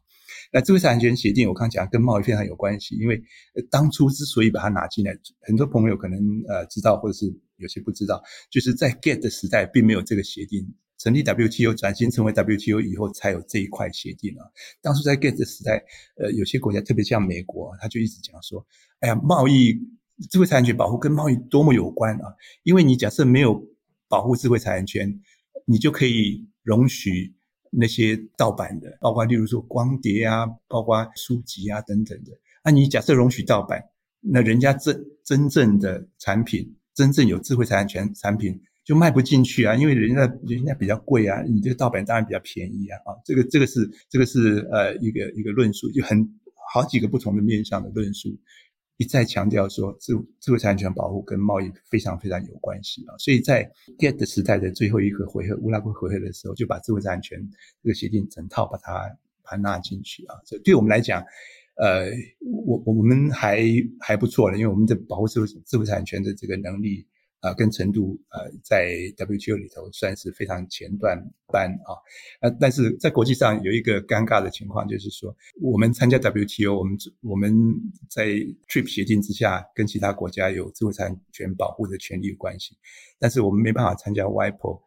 [0.52, 3.22] 那智慧财产权协定，我刚讲跟贸易非常有关系，因为
[3.70, 14.46] 当初之所以把它拿进来，很多朋友可能呃知道，或者是有些不知道，就是在 GATT 的时代并没有这个协定，成立 WTO 转型成为 WTO 以后才有这一块协定啊。
[14.82, 15.84] 当初在 GATT 的时代，
[16.18, 18.66] 呃，有些国家特别像美国，他就一直讲说，
[19.02, 19.80] 哎呀，贸易
[20.32, 22.34] 智慧产权保护跟贸易多么有关啊，
[22.64, 23.64] 因为你假设没有
[24.08, 25.22] 保护智慧产权，
[25.66, 27.36] 你就可以容许。
[27.72, 32.32] 那些盗版的，包括例如说光碟啊，包括书籍啊等等的。
[32.64, 33.84] 那、啊、你假设容许盗版，
[34.20, 42.98] 那人家真真正的产品，真正有智慧财产权产品就卖不进去啊，因为人家人家比较贵啊，你这个盗版当然比较便宜啊。
[43.06, 46.28] 啊，这个这个是这个是呃一个一个论述，就很
[46.74, 48.30] 好几个不同的面向的论述。
[49.00, 57.40] 一再强调说，自知识产权保护跟贸易非常非常有关系啊，所以在 GATT 时代的最后一个回合，乌拉圭回合的时候，就把知识产权
[57.82, 58.94] 这个协定整套把它
[59.42, 60.36] 把它纳进去啊。
[60.46, 61.24] 这对我们来讲，
[61.76, 62.12] 呃，
[62.66, 63.64] 我我们还
[64.02, 67.08] 还不错了，因为我们的保护智慧智慧财产权的这个能力。
[67.42, 71.96] 啊，跟成都呃，在 WTO 里头算是非常前段班啊，
[72.42, 77.54] 呃，但是在国际上有一个尴尬的情况，就是说我们参加 WTO，我们我们
[78.10, 78.28] 在
[78.68, 82.76] TRIP 协定之下，跟其他国家有智慧产权保护的权利关系，
[83.18, 84.82] 但是我们没办法参加 WIPO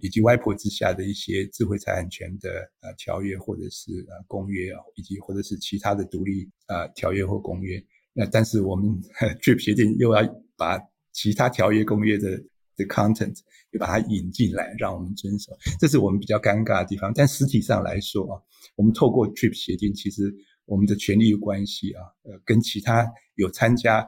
[0.00, 7.82] 以及 WIPO 之下的一些智慧财产权的呃条约或者是呃公约啊，以及或者是其他的独立呃条约或公约。
[8.12, 8.86] 那但是我们
[9.42, 10.22] TRIP 协定又要
[10.56, 10.78] 把
[11.20, 12.30] 其他条约公约的
[12.76, 13.36] 的 content
[13.72, 15.50] 就把它引进来，让我们遵守，
[15.80, 17.12] 这是我们比较尴尬的地方。
[17.12, 18.40] 但实体上来说啊，
[18.76, 20.32] 我们透过 TRIP 协定，其实
[20.64, 23.04] 我们的权利关系啊，呃，跟其他
[23.34, 24.06] 有参加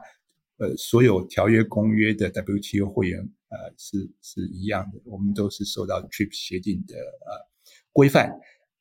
[0.55, 3.19] 呃所有条约公约的 WTO 会员
[3.49, 7.29] 呃是是一样的，我们都是受到 TRIP 协定的呃
[7.91, 8.31] 规范，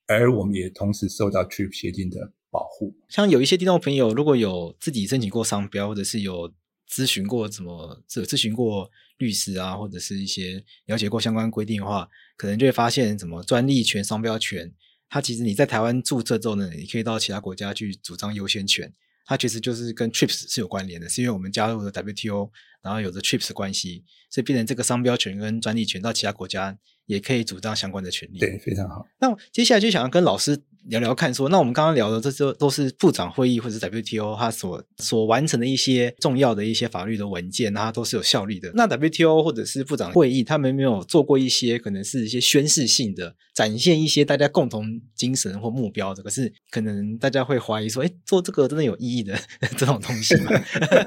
[0.06, 2.94] 而我们也同时受到 TRIP 协定的保护。
[3.08, 6.52] 像有一些听众朋友，如果有自己申请过商标，或者是有。
[6.90, 14.72] 咨询过怎么咨咨询过律师啊，或者是一些了解过相关规定的话，可能就会发现什么专利权、商标权，
[15.08, 18.92] 它其实你在台湾注册之后呢，你可以到其他国家去主张优先权，
[19.24, 22.50] 它其实就是跟 TRIPS 是有关联的，是因为我们加入了 WTO，
[22.82, 26.76] 然后有着 TRIPS 关系，所以变成这个商标权跟专利权到其他国家
[27.06, 28.38] 也可以主张相关的权利。
[28.38, 29.06] 对，非常好。
[29.20, 30.64] 那接下来就想要跟老师。
[30.86, 38.70] 聊聊看说，说那我们刚刚聊的这些都是部长会议或者 WTO 它所所完成的一些重要的一些法律的文件，它都是有效力的。
[38.74, 46.22] 那 WTO 或者是部长会议，他们没有做过一些可能是一些宣示性的，展现一些大家共同精神或目标的。
[46.22, 49.38] 可是可能大家会怀疑说，哎，做这个真的有意义的
[49.76, 50.50] 这种东西吗？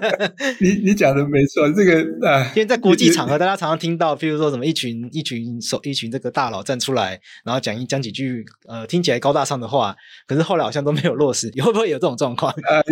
[0.62, 9.96] 你你讲的没错，这个啊，因为在国际场合，大家常常听到，譬如说什么一群一群手一群这个大佬站出来，然后讲一讲几句，呃，听起来高大上的的话，
[10.28, 12.52] 可是后来好像都没有落实，你 会不会有这种状况？
[12.52, 12.84] 啊、 呃，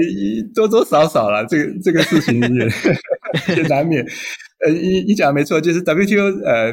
[0.55, 2.65] 多多少少啦，这个这个事情也
[3.55, 4.03] 也难免。
[4.65, 6.71] 呃，你你讲的没错，就是 WTO 呃，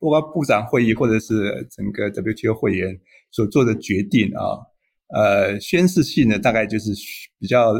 [0.00, 2.98] 包括部长会议或者是整个 WTO 会员
[3.30, 4.58] 所做的决定啊，
[5.14, 6.92] 呃，宣示性呢，大概就是
[7.38, 7.74] 比较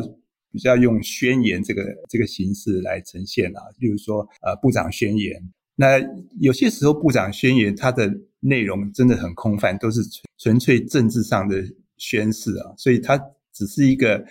[0.53, 3.61] 比较用宣言这个这个形式来呈现啊。
[3.79, 5.41] 例如说，呃，部长宣言，
[5.77, 6.01] 那
[6.41, 8.09] 有些时候部长宣言它的
[8.47, 10.03] 内容真的很空泛，都是
[10.37, 11.65] 纯粹政治上的
[11.97, 13.19] 宣誓啊，所以它
[13.55, 14.23] 只是一个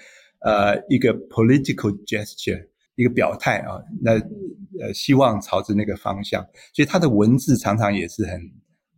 [0.41, 4.11] 呃一个 political gesture，一个表态啊，那
[4.79, 8.39] 呃希望朝着那个方向，所以它的文字常常也是很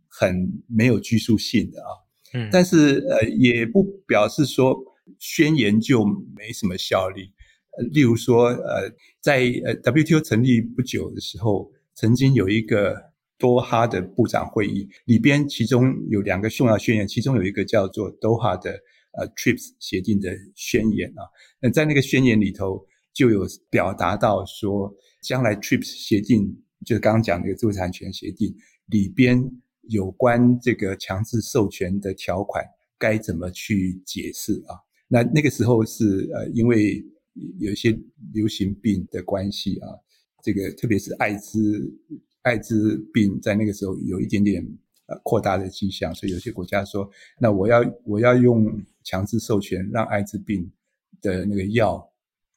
[0.06, 1.88] 很没有拘束性的啊，
[2.34, 4.76] 嗯，但是呃也不表示说
[5.18, 6.04] 宣言就
[6.36, 7.32] 没什么效力，
[7.78, 13.05] 呃，例如说呃在呃 WTO 成立不久的时候，曾经有一个。
[13.38, 18.70] 多哈的部长会议里边，其中有两个重要宣言，其中有一个叫做多哈的
[19.12, 21.22] 呃 TRIPS 协定的宣言啊。
[21.60, 28.54] 那在那个宣言里头，就有表达到说，将来 TRIPS 协定就是刚刚讲那个知识产权协定
[28.86, 29.50] 里边
[29.82, 32.64] 有关这个强制授权的条款
[32.98, 34.80] 该怎么去解释啊？
[35.08, 37.04] 那那个时候是呃，因为
[37.58, 37.98] 有一些
[38.32, 39.88] 流行病的关系啊，
[40.42, 41.92] 这个特别是艾滋。
[42.46, 44.64] 艾滋病在那个时候有一点点
[45.06, 50.70] 呃扩大的迹象，所以有些国家说，那我要我要用强制授权，让艾滋病
[51.20, 52.08] 的那个药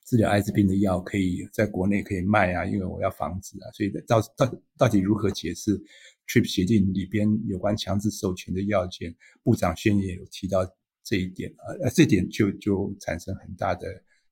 [0.05, 5.75] 治疗艾滋病的药可以在国内可以卖啊，因为我要防止啊，所以到到到底如何解释
[6.27, 9.15] TRIP 协定里边有关强制授权的要件？
[9.41, 10.59] 部长宣言有提到
[11.03, 13.87] 这一点啊，呃，这点就就产生很大的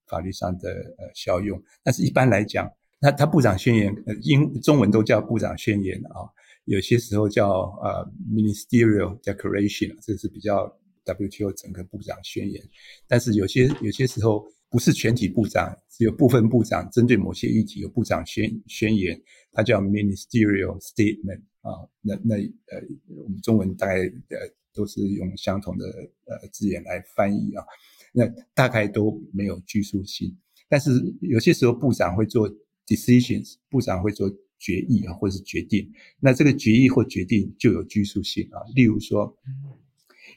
[0.05, 2.71] 法律上的呃效用，但是一般来讲。
[2.99, 6.25] 那他部长宣言，呃，英中文都叫部长宣言啊，
[6.65, 7.47] 有些时候叫
[7.83, 10.65] 呃 Ministerial Declaration，这是比较
[11.05, 12.59] WTO 整个部长宣言。
[13.07, 21.85] 但是有些有些时候不是全体部长，只有部分部长针对某些议题有部长宣宣言，它叫 Ministerial Statement 啊。
[22.01, 22.81] 那那呃，
[23.23, 24.37] 我们中文大概呃
[24.73, 25.85] 都是用相同的
[26.25, 27.63] 呃字眼来翻译啊，
[28.11, 30.35] 那大概都没有拘束性。
[30.67, 30.89] 但是
[31.21, 32.51] 有些时候部长会做。
[32.87, 35.91] Decisions，部长会做决议啊，或是决定。
[36.21, 38.63] 那这个决议或决定就有拘束性啊。
[38.73, 39.37] 例如说，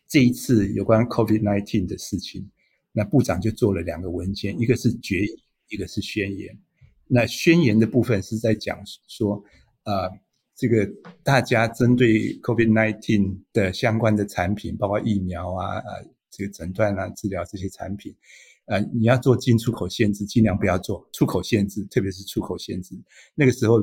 [0.09, 2.51] 这一次有关 COVID-19 的事情，
[2.93, 6.59] 那部长就做了两个文件，一个是决议，一个是宣言。
[7.07, 9.43] 那宣言的部分是在讲说，
[9.85, 10.11] 呃，
[10.57, 10.91] 这个
[11.23, 18.15] 大家针对 COVID-19 的相关的产品，包括疫苗啊、呃，这个诊断啊、治疗这些产品。
[18.71, 22.95] 呃，你要做进出口限制，尽量不要做出口限制，特别是出口限制。
[23.35, 23.83] 那个时候，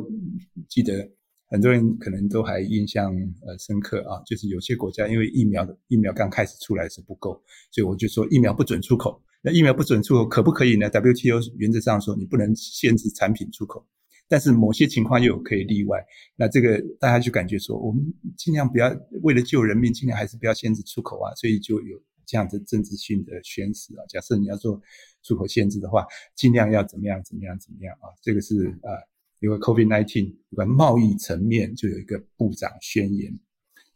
[0.69, 1.11] 记得
[1.49, 3.13] 很多人可能都还印象
[3.45, 7.33] 呃深刻啊，就是有些国家因为疫苗的疫苗刚开始出来是不够，
[7.69, 9.21] 所以我就说疫苗不准出口。
[9.41, 13.85] 那疫苗不准出口可不可以呢？WTO 原则上说你不能限制产品出口，
[14.29, 16.01] 但是某些情况又有可以例外。
[16.37, 18.01] 那这个大家就感觉说，我们
[18.37, 18.89] 尽量不要
[19.21, 22.01] 为了救人命，尽量还是不要限制出口啊，所以就有。
[22.27, 24.79] 这样子政治性的宣示啊，假设你要做
[25.23, 28.11] 出口限制的话，尽量要怎么样怎么样怎么样啊？
[28.21, 28.91] 这个是啊，
[29.39, 33.33] 因为 COVID-19 有关贸易层面就有一个部长宣言，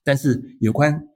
[0.03, 1.07] 但是有关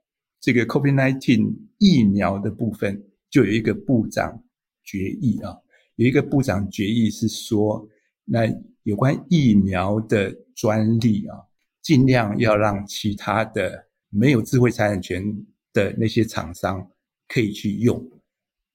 [0.42, 4.44] 这个 COVID-19 疫苗的部分就有一个部长
[4.84, 5.58] 决议啊，
[5.96, 7.88] 有一个部长决议是说，
[8.26, 8.46] 那
[8.84, 11.38] 有关疫苗的专利啊，
[11.82, 15.24] 尽量要让其他的没有智慧财产权
[15.74, 16.92] 的那些厂商。
[17.28, 18.10] 可以去用，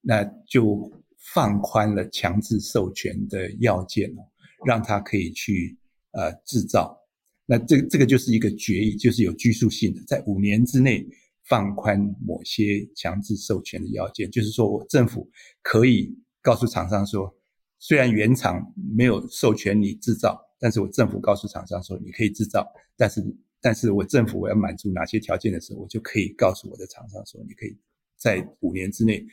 [0.00, 0.90] 那就
[1.34, 4.22] 放宽了强制授权的要件哦，
[4.64, 5.78] 让他可以去
[6.12, 6.98] 呃制造。
[7.46, 11.06] 那这这个就是一个决议，就是有拘束性的，在五年之内
[11.44, 15.28] 放宽某些强制授权的要件，就是说我政府
[15.62, 17.34] 可以告诉厂商说，
[17.78, 22.66] 虽然原厂没有授权你制造，但是我政府告诉厂商说你可以制造，
[22.96, 27.76] 但是但是我政府我要满足哪些条件的时候，我就可以告诉我的厂商说你可以。
[28.20, 29.24] 在五年之内，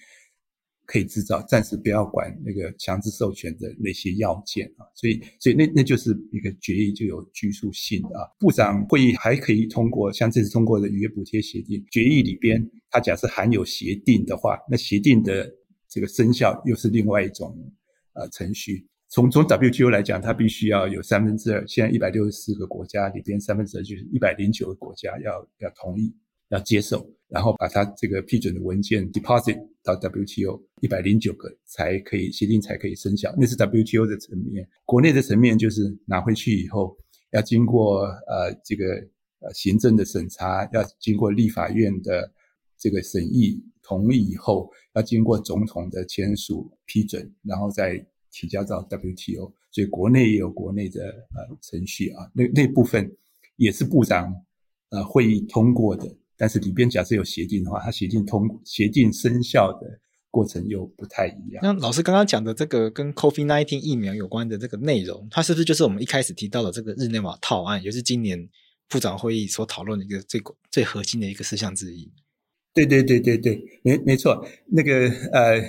[0.86, 8.24] 可以制造，暂时不要管那个强制授权的那些要件啊，所以所以那那就是一个决议就有拘束性啊。
[8.40, 15.54] 部长会议还可以通过，像这次通过的渔业补贴协定决议里边，它假设含有协定的话，那协定的
[15.90, 17.54] 这个生效又是另外一种
[18.14, 18.88] 呃程序。
[19.10, 26.16] 从从 WTO 来讲，它必须要有三分之二，现在一百六十四个国家里边三分之二就是一百零九个国家要要同意。
[26.50, 34.68] 要接受，然后把它这个批准的文件 deposit 到 WTO 一百零九个才可以协定才可以生效，那是 WTO 的层面。
[34.86, 36.98] 国内的层面就是拿回去以后
[37.32, 38.86] 要经过呃这个
[39.40, 42.32] 呃行政的审查，要经过立法院的
[42.78, 49.54] 这个审议同意以后，要经过总统的签署批准，然后再提交到 WTO。
[49.70, 51.04] 所以国内也有国内的
[51.36, 53.16] 呃程序啊，那那部分
[53.58, 54.34] 也是部长
[54.90, 56.16] 呃会议通过的。
[56.38, 61.62] 但是里边假设有协定的话，它协定通协定生效的过程又不太一样。
[61.64, 68.48] 那老师刚刚讲的这个跟 COVID-19 疫苗有关的这个内容，它是不是就是我们一开始提到的这个日内瓦套案，也就是今年
[68.88, 72.12] 部长会议所讨论的一个最最核心的一个事项之一？
[72.74, 74.46] 对对对对对，没没错。
[74.68, 75.60] 那个呃，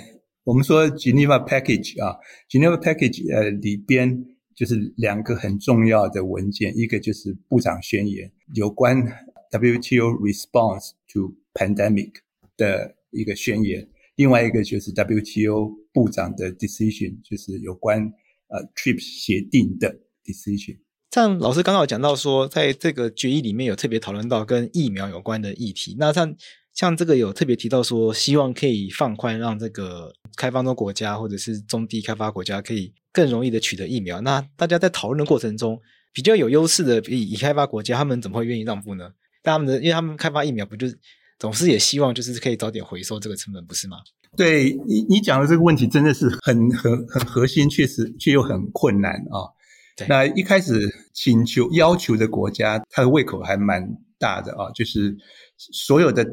[0.43, 2.15] 我们说 Geneva Package 啊
[2.47, 4.23] ，Geneva Package 呃里边
[4.55, 9.03] 就是两个很重要的文件，一个就是部长宣言，有关。
[9.51, 12.13] WTO response to pandemic
[12.55, 18.01] 的一个宣言，另外一个就是 WTO 部长的 decision，就是有关
[18.47, 20.77] 呃 TRIPS 协定的 decision。
[21.11, 25.95] 像老师刚刚有讲到说，在这个决议里面有特别讨论到跟疫苗有关的议题。
[25.97, 26.35] 那像
[26.71, 34.21] 像这个有特别提到说，希望可以放宽，让这个开发中国家或者是中低开发国家可以更容易的取得疫苗。
[34.21, 35.81] 那大家在讨论的过程中，
[36.13, 39.13] 比较有优势的已开发国家，他们怎么会愿意让步呢？
[39.43, 40.97] 他们的，因为他们开发疫苗，不就是
[41.37, 43.97] 总是也希望就是可以早点回收这个成本，不是吗？
[44.37, 49.49] 对你，你讲的这个问题真的是很很很核心，确实却又很困难啊。
[49.97, 55.17] 对那一开始请求要求的国家，他的胃口还蛮大的啊，就是
[55.57, 56.23] 所有的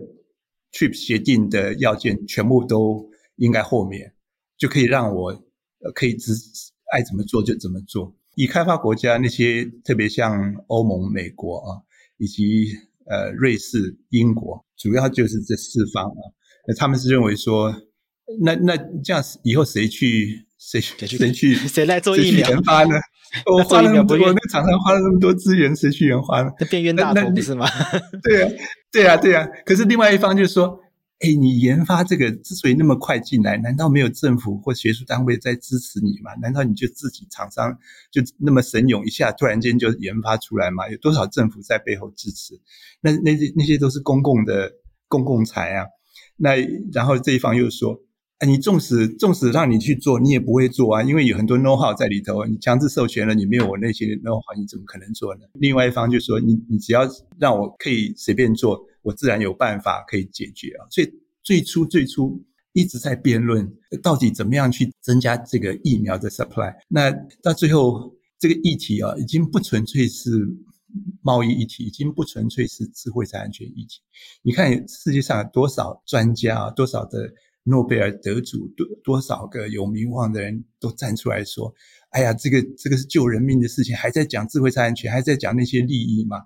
[0.72, 4.12] TRIPS 协定的要件全部都应该豁免，
[4.58, 5.42] 就可以让我
[5.94, 6.32] 可以只
[6.92, 8.14] 爱怎么做就怎么做。
[8.34, 11.80] 以开发国家那些特别像欧盟、美国啊，
[12.18, 12.66] 以及
[13.08, 16.20] 呃，瑞士、英国，主要就是这四方啊。
[16.68, 17.74] 那他们是认为说，
[18.42, 22.96] 那那这样以后谁去谁谁去谁去 谁来做疫苗研发呢？
[23.46, 26.50] 我花了那么多，那厂商花了那么多资源，谁去研发呢？
[26.60, 27.66] 那变冤大头不是吗？
[28.22, 28.52] 对啊，
[28.92, 29.46] 对啊，对啊。
[29.64, 30.80] 可是另外一方就是说。
[31.20, 36.34] 哎，你研发这个之所以那么快进来，难道没有政府或学术单位在支持你吗？
[36.42, 37.78] 难道你就自己厂商
[38.10, 40.86] 就那么神勇一下，突然间就研发出来吗？
[40.90, 42.60] 有多少政府在背后支持？
[43.00, 44.70] 那那些那些都是公共的
[45.08, 45.86] 公共财啊。
[46.36, 46.56] 那
[46.92, 47.98] 然后这一方又说，
[48.44, 55.42] 你纵使纵使让你去做，你也不会做啊，因为有很多 know how 在里头，你强制授权了，你没有我那些 know how，你怎么可能做呢？
[55.54, 57.08] 另外一方就说，你你只要
[57.38, 58.84] 让我可以随便做。
[59.02, 61.08] 我自然有办法可以解决啊，所以
[61.44, 63.72] 最初最初一直在辩论
[64.02, 66.74] 到底怎么样去增加这个疫苗的 supply。
[66.88, 67.08] 那
[67.40, 70.44] 到最后这个议题啊，已经不纯粹是
[71.22, 74.00] 贸易议题，已经不纯粹是智慧财产权议题。
[74.42, 77.32] 你看世界上有多少专家啊，多少的
[77.68, 81.74] 诺贝尔得主，多多少个有名望的人都站出来说
[82.10, 86.36] ：“哎呀，这个这个是救人命的事情，还在讲智慧财产权，还在讲那些利益吗？”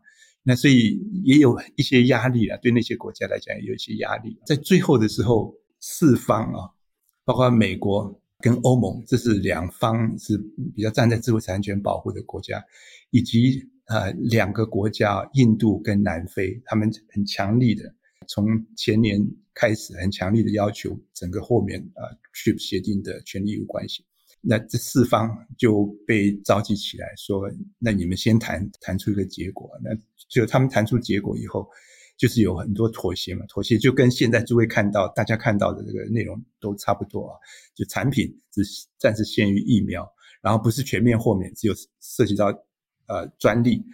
[0.43, 4.35] 那所以也有一些压力啊，对那些国家来讲也有一些压力。
[4.47, 6.71] 在最后的时候，四方啊，
[7.27, 10.39] 包括美国跟欧盟，这是两方是
[10.75, 12.65] 比较站在智慧产权保护的国家，
[13.11, 17.95] 以及呃两个国家，印度跟南非，他们很强力的，
[18.27, 18.47] 从
[18.77, 19.21] 前年
[19.55, 24.05] 开始很强力的要求整个后面啊 trip 协定的权利义务关系。
[24.43, 29.71] 那这四方就被召集起来说，那你们先谈谈出一个结果。
[29.83, 29.91] 那
[30.29, 31.69] 就他们谈出结果以后，
[32.17, 37.37] 就是有很多妥协嘛，妥协就跟现在诸位看到大家看到的这个内容都差不多啊。
[37.75, 38.63] 就产品只
[38.97, 40.11] 暂时限于疫苗，
[40.41, 42.47] 然后不是全面豁免，只有涉及到
[43.09, 43.85] 呃专利，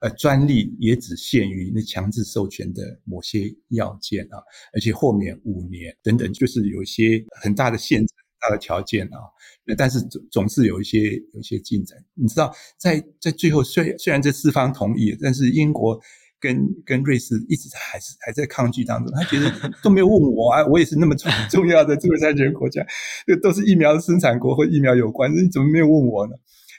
[0.00, 4.38] 呃专利也只限于那强制授权的某些要件啊，
[4.72, 8.14] 而且豁免五年等等，就是有一些很大的限制。
[8.40, 9.18] 大的条件啊，
[9.64, 11.98] 那但是总总是有一些有一些进展。
[12.14, 16.00] 你知道，在在最后，虽虽然这四方同意，但是英国
[16.38, 19.12] 跟跟瑞士一直还是还在抗拒当中。
[19.12, 22.80] 他觉得都没有问我啊，我也是那么重 重要的智慧财产权国家，
[23.26, 26.34] 这都是疫苗生产国或疫苗有关，你怎么没有问我呢？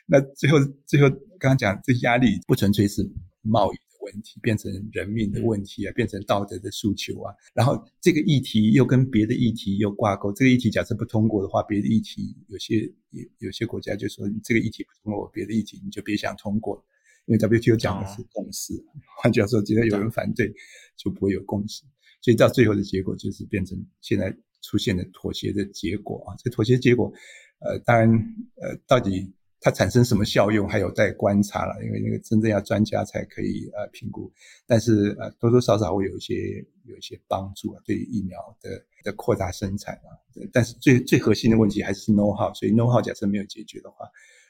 [0.05, 1.09] 那最后最后
[1.39, 3.01] 刚刚讲，这压力不纯粹是
[3.41, 7.33] 贸易的问问题，变成人命的问题啊，变成道德的诉求啊。
[7.53, 10.33] 然后这个议题又跟别的议题又挂钩。
[10.33, 12.79] 这个议题假设不通过的话，别的议题有些
[13.11, 16.83] 有有些国家就说，你这个议题不通过，别的议题你就别想通过。
[17.25, 18.73] 因为 WTO 讲的是共识，
[19.21, 20.51] 换句话说，只要有人反对，
[20.97, 21.83] 就不会有共识。
[22.21, 26.33] 所以到最后的结果就是变成现在出现的妥协的结果啊。
[26.39, 27.13] 这个妥协结果，
[27.59, 28.09] 呃，当然，
[28.55, 29.31] 呃，到底。
[29.61, 34.31] 它产生什么效用还有待观察了，因为那个真正要专家才可以呃评估，
[34.65, 40.15] 但是呃多多少少会有一些有一些帮助啊，对于疫苗的的扩大生产啊，
[40.53, 44.05] 但是最最核心的问题还是 know how，所以 know how 假设没有解决的话，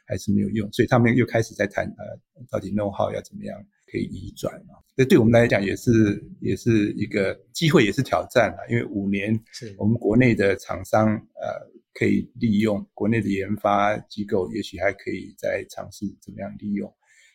[0.05, 2.19] 还是没有用，所以他们又开始在谈呃
[2.51, 3.57] 到底 know how 要怎么样
[3.91, 9.73] 可以移转啊，这对我们来讲也是也是一个机会，也是挑战啊，因为五年是。
[9.79, 11.78] 我们国内的厂商呃。
[11.93, 16.93] 可以利用国内的研发机构，也许还可以再尝试怎么样利用。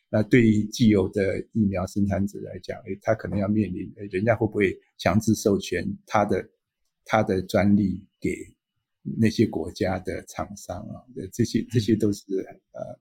[0.09, 6.49] 那对于既有的疫苗生产者来讲，诶，他可能要面临，诶，人家会不会强制授权他的
[7.05, 8.37] 他的专利给
[9.19, 11.03] 那些国家的厂商啊？
[11.33, 12.23] 这些这些都是
[12.73, 13.01] 呃。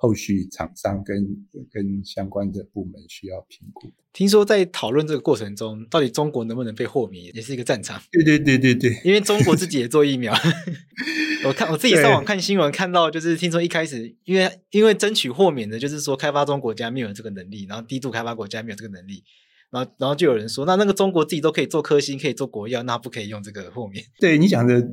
[0.00, 1.26] 后续厂商跟
[1.70, 3.92] 跟相关的部门需要评估。
[4.12, 8.00] 听说在讨论这个过程中，到底中国能不能被豁免，也是一个战场。
[8.12, 10.32] 对对对对对，因为中国自己也做疫苗。
[11.44, 19.22] 我看我自己上网看新闻，看到就是听说一开始，因为因为争取豁免的，就是说开发中国家没有这个能力，然后低度开发国家没有这个能力，
[19.70, 24.04] 然后然后就有人说，那那个中国自己都可以做科兴，可以做国药，那不可以用这个豁免？
[24.18, 24.84] 对你讲的，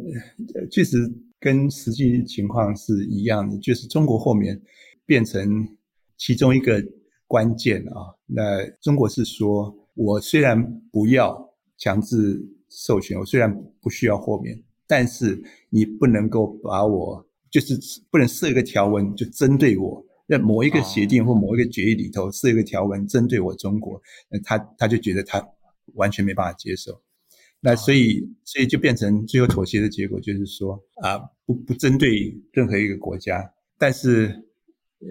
[0.72, 0.98] 确实
[1.40, 4.62] 跟实际情况是一样的，就是中国豁免。
[5.06, 5.68] 变成
[6.18, 6.84] 其中一个
[7.28, 8.16] 关键啊！
[8.26, 17.78] 那中国是说，我虽然不要强制授权，我虽然不需要豁免，但是你不能够把我，就是
[18.10, 25.46] 不能设一个条文，就针对我，在某一个协定或某一个决议里头设一个条文针对我中国，那他他就觉得他
[25.94, 27.02] 完全没办法接受。
[27.60, 34.44] 那所以所以就变成最后妥协的结果，就是说啊，不不针对任何一个国家，但是。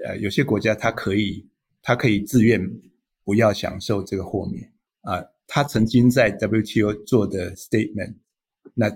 [0.04, 1.46] 呃，有些国家它可以，
[1.82, 2.60] 它可以自愿
[3.22, 4.72] 不要享受这个豁免
[5.02, 5.22] 啊。
[5.46, 8.14] 他曾经在 WTO 做的 statement，
[8.72, 8.90] 那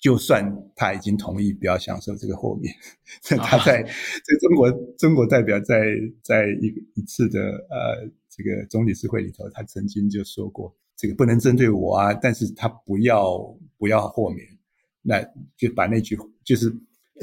[0.00, 0.42] 就算
[0.74, 2.74] 他已经同意不要享受这个豁免，
[3.38, 5.84] 他在在中国中国代表在
[6.22, 13.38] 在一一次的呃这个总理事会里头，他曾经就说过，这个不能针对我啊，但是他不要
[13.76, 14.48] 不要豁免，
[15.02, 15.22] 那
[15.58, 16.74] 就把那句就是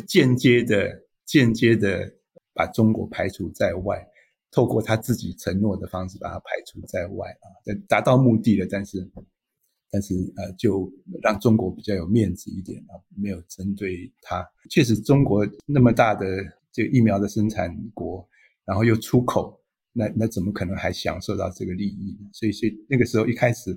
[0.08, 2.14] 间接的间接的。
[2.60, 4.06] 把中国排除在外，
[4.52, 7.48] 透过他自己承诺的方式把它排除在外啊，
[7.88, 8.68] 达到目的了。
[8.70, 9.10] 但是，
[9.90, 10.92] 但是呃，就
[11.24, 14.46] 让中国比较有面子一点啊，没有针对他。
[14.70, 16.26] 确实，中国那么大的
[16.70, 18.28] 这个疫苗的生产国，
[18.66, 19.58] 然后又出口，
[19.94, 22.28] 那那怎么可能还享受到这个利益呢？
[22.34, 23.74] 所以，所以那个时候一开始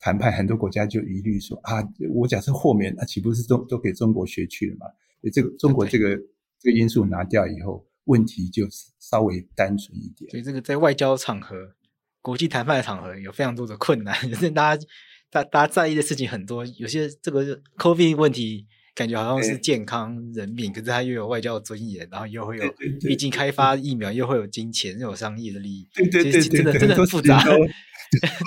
[0.00, 1.80] 谈判，很多国家就疑虑说啊，
[2.12, 4.86] 我假设豁免，那岂不是都都给中国学去了嘛？
[5.20, 6.16] 所以这个中国这个
[6.58, 7.86] 这个因素拿掉以后。
[8.06, 11.74] 问题就是稍微单纯一点，所以这个在外交场合、
[12.20, 14.86] 国际谈判的场合有非常多的困难， 就是大家
[15.30, 16.64] 大大家在意的事情很多。
[16.76, 27.44] 有些这个 COVID 问题感觉好像是健康人命，可是它又有外交尊严，然后又会有，毕竟开发疫苗又会有金钱又有商业的利益， 对对对，真的真的很复杂，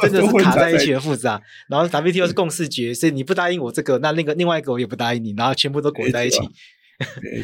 [0.02, 1.42] 真的是卡在一起的复杂。
[1.68, 6.40] 然后 WTO 是共识决，所以你不答应我这个，那那个另外一个我也不答应你，然后全部都裹在一起。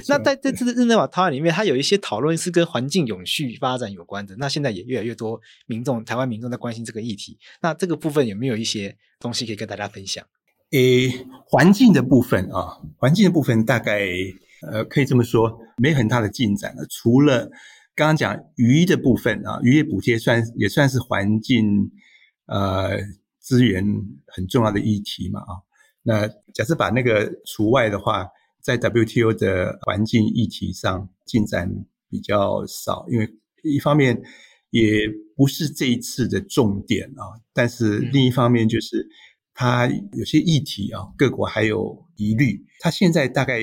[0.09, 4.35] 那在这次的日内瓦讨论里面，它有一些讨论是跟环境永续发展有关的。
[4.37, 7.37] 那现在也越来越多民众，台湾民众在关心这个议题。
[7.61, 10.25] 那这个部分有没有一些东西可以跟大家分享？
[10.71, 11.09] 诶，
[11.47, 14.05] 环境的部分啊，环境的部分大概
[14.69, 16.85] 呃可以这么说，没很大的进展了。
[16.89, 17.45] 除了
[17.95, 21.91] 刚刚讲渔的部分啊，渔业补贴算也算是环境
[22.47, 22.97] 呃
[23.39, 23.85] 资源
[24.27, 25.63] 很重要的议题嘛啊。
[26.03, 28.27] 那假设把那个除外的话。
[28.65, 33.29] 在 WTO 的环境议题上进展比较少，因为
[33.61, 34.19] 一方面
[34.71, 39.07] 也不是这一次的重点啊，但是另一方面就是
[39.53, 42.65] 它有些议题啊，各国还有疑虑。
[42.79, 43.59] 它现在大概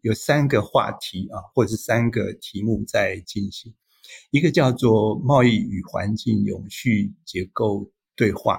[0.00, 3.72] 有三个话题啊，或者是三个题目在进行，
[4.32, 8.58] 一个叫做贸易与环境永续结构对话，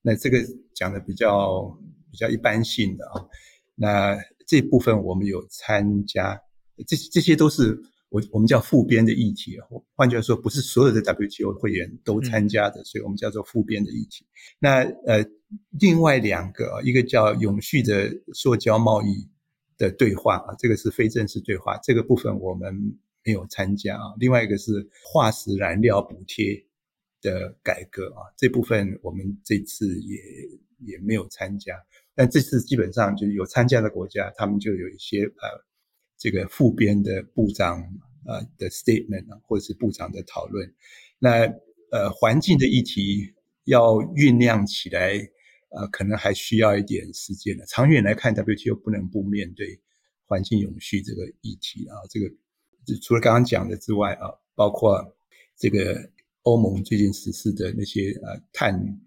[0.00, 0.38] 那这个
[0.76, 1.76] 讲的比较
[2.12, 3.26] 比较一般性的啊，
[3.74, 4.18] 那。
[4.46, 6.38] 这部分我们有参加，
[6.86, 9.56] 这这些都是我我们叫复编的议题。
[9.94, 14.26] 换句话说，不是所有的 WTO 会员都参加的，所以我们叫做复编的议题。
[14.58, 15.24] 那呃，
[15.80, 19.26] 另外两个，一个叫永续的塑胶贸易
[19.78, 24.12] 的对话啊，这个是非正式对话，这个部分我们没有参加啊。
[24.18, 26.62] 另外一个是化石燃料补贴
[27.22, 30.18] 的改革啊，这部分我们这次也
[30.80, 31.74] 也没有参加。
[32.16, 35.64] 但这次基本上就有参加的国家，他们就有一些呃
[36.16, 37.82] 这个副编的部长
[38.24, 40.72] 呃的 statement，或者是部长的讨论。
[41.18, 41.52] 那
[41.90, 43.34] 呃环境的议题
[43.64, 45.18] 要酝酿起来，
[45.70, 47.66] 呃可能还需要一点时间的。
[47.66, 49.80] 长远来看，WTO 不能不面对
[50.26, 51.96] 环境永续这个议题啊。
[52.08, 52.30] 这个
[53.02, 55.16] 除了刚刚讲的之外啊，包括
[55.56, 56.10] 这个
[56.42, 59.00] 欧盟最近实施的那些呃碳。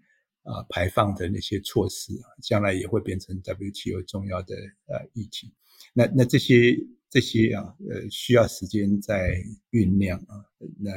[0.48, 5.52] 啊，排放的那些措施啊，将来也会变成 WTO 重要的呃议题。
[5.92, 6.74] 那那这些
[7.10, 9.34] 这些啊，呃，需要时间在
[9.70, 10.42] 酝酿啊。
[10.78, 10.90] 那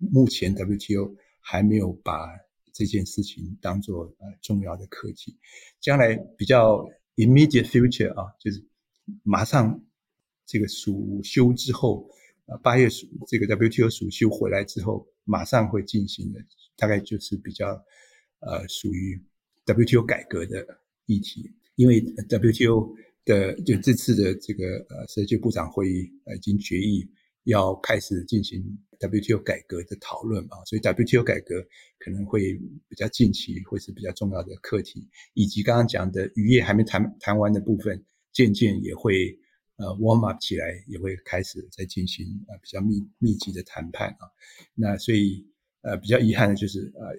[0.00, 2.26] 目前 WTO 还没有把
[2.72, 5.36] 这件事情当做呃重要的课题。
[5.78, 6.82] 将来比较
[7.16, 8.64] immediate future 啊，就是
[9.22, 9.78] 马上
[10.46, 12.08] 这个暑休之后
[12.46, 16.40] 啊，八月暑这个 WTO 暑休回来之后，马上会进行的，
[16.78, 17.84] 大概就是比较。
[18.40, 19.20] 呃，属于
[19.64, 20.64] WTO 改革的
[21.06, 27.08] 议题，因为 WTO 的就这次的这个呃世界部长会议呃已经决议
[27.44, 28.62] 要开始进行
[29.00, 31.66] WTO 改革的讨论嘛，所以 WTO 改革
[31.98, 32.54] 可能会
[32.88, 39.36] 比较近期会是比较重要的课题，以及刚刚讲的渔业还没谈谈完的部分，渐渐也会
[39.76, 44.30] 呃 warm up 起来，也会开始再进行呃比较密密集的谈判啊，
[44.74, 45.44] 那所以
[45.82, 47.16] 呃比较遗憾的就是呃。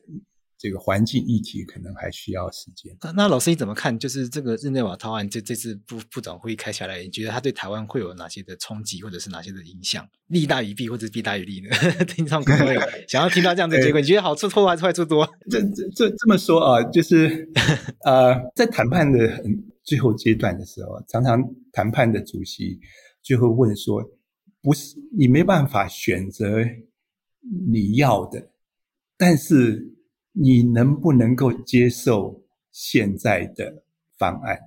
[0.57, 2.95] 这个环境议题可能还需要时间。
[3.01, 3.97] 那那老师你怎么看？
[3.97, 10.07] 就是这个日内瓦套案这这次部部长会议开下来，你觉得它对台湾会有哪些的冲击，或者是哪些的影响？
[10.27, 11.69] 利大于弊，或者弊大于利呢？
[12.07, 15.29] 听众朋友 想要听到这样的结果，你觉得好处多还是坏处多？
[15.49, 17.47] 这这这这么说啊，就是
[18.03, 19.43] 呃，在谈判的
[19.83, 21.39] 最后阶段的时候，常常
[21.71, 22.79] 谈判的主席
[23.21, 24.03] 就会问说
[24.61, 26.63] ：“不是你没办法选择
[27.71, 28.49] 你要的，
[29.17, 29.93] 但是。”
[30.39, 33.83] 你能不能够接受现在的
[34.17, 34.57] 方案？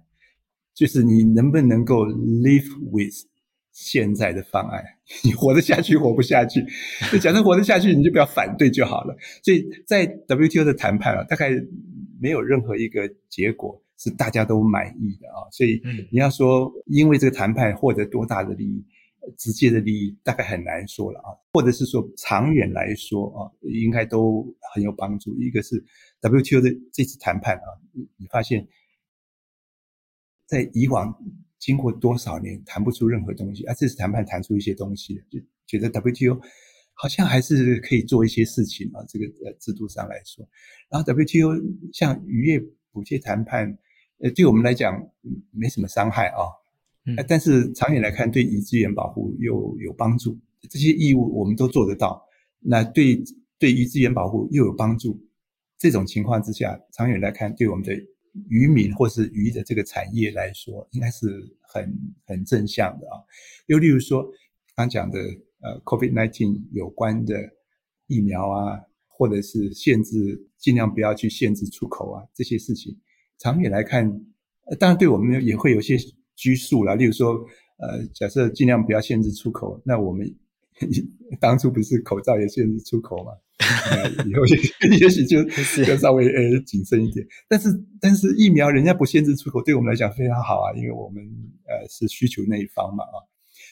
[0.74, 3.14] 就是你能不能够 live with
[3.72, 4.82] 现在的方案？
[5.22, 6.64] 你活得下去，活不下去？
[7.12, 9.14] 就假设活得下去，你就不要反对就好了。
[9.42, 11.50] 所以在 WTO 的谈判啊，大概
[12.20, 15.46] 没有任何一个结果是大家都满意的啊。
[15.52, 18.84] 所以你要说因为这个谈判获得多大的利益？
[19.36, 25.34] 直接的利益大概很难说了啊，或者是说长远来说啊，应该都很有帮助。
[25.40, 25.82] 一个是
[26.20, 27.68] WTO 的这次谈判啊，
[28.16, 28.66] 你发现，
[30.46, 31.14] 在以往
[31.58, 36.40] 经过多少年谈不出任何东西，啊，这次谈判谈出一些东西，就觉得 WTO
[36.94, 39.04] 好像还是可以做一些事情啊。
[39.08, 40.46] 这个呃制度上来说，
[40.90, 42.60] 然后 WTO 像渔业
[42.92, 43.78] 补贴谈判，
[44.18, 45.00] 呃，对我们来讲
[45.50, 46.59] 没什么伤害啊。
[47.28, 50.38] 但是长远来看，对鱼资源保护又有帮助。
[50.68, 52.22] 这些义务我们都做得到。
[52.60, 53.22] 那对
[53.58, 55.18] 对鱼资源保护又有帮助。
[55.78, 57.94] 这种情况之下，长远来看，对我们的
[58.48, 61.26] 渔民或是鱼的这个产业来说，应该是
[61.62, 61.90] 很
[62.26, 63.16] 很正向的啊。
[63.66, 64.30] 又例如说，
[64.76, 65.18] 刚讲的
[65.60, 67.34] 呃，COVID-19 有关的
[68.06, 72.98] 疫苗啊，或者是限制，尽量不要去限制出口啊，这些事情，
[73.38, 74.22] 长远来看，
[74.78, 75.96] 当然对我们也会有些。
[76.40, 77.34] 拘束了，例如说，
[77.76, 80.26] 呃，假设尽量不要限制出口，那我们
[81.38, 83.32] 当初不是口罩也限制出口吗？
[84.24, 84.56] 以后也
[84.98, 85.44] 也许就
[85.84, 87.26] 就稍微呃谨慎一点。
[87.46, 87.68] 但是
[88.00, 91.22] 但是疫苗人家不限制出口，对我们来讲非常好啊，因为我们
[91.68, 93.20] 呃是需求那一方嘛啊。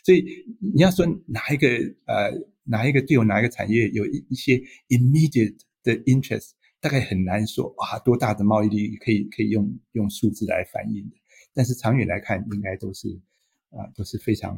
[0.04, 0.22] 所以
[0.60, 1.66] 你要说哪一个
[2.04, 2.30] 呃
[2.64, 6.50] 哪一个对我哪一个产业有一一些 immediate 的 interest，
[6.80, 11.16] 大概很难说啊，多大的贸易力可以可以用用数字来反映的。
[11.58, 13.08] 但是长远来看，应该都是
[13.70, 14.56] 啊，都是非常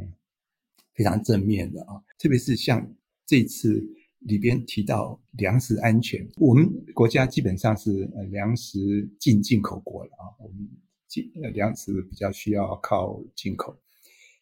[0.93, 1.99] 非常正面的啊。
[2.19, 2.87] 特别是像
[3.25, 3.83] 这次
[4.19, 10.29] 里边提到粮食安全，我们国家基本上是呃粮食进进口国了啊。
[10.41, 10.69] 我们
[11.09, 13.75] 进呃粮食比较需要靠进口。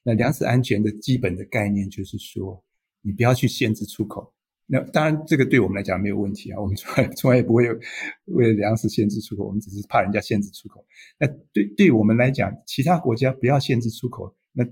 [0.02, 2.61] 那粮食安全的基本的概念就是说，
[3.02, 4.34] 你不要去限制出口。
[4.71, 6.61] 那当然，这个对我们来讲没有问题啊。
[6.61, 7.66] 我们从来从来也不会
[8.27, 10.85] 为了粮食限制出口，我们只是怕人家限制出口。
[11.19, 14.62] 那对对我们来讲，其他国家不要限制出口，那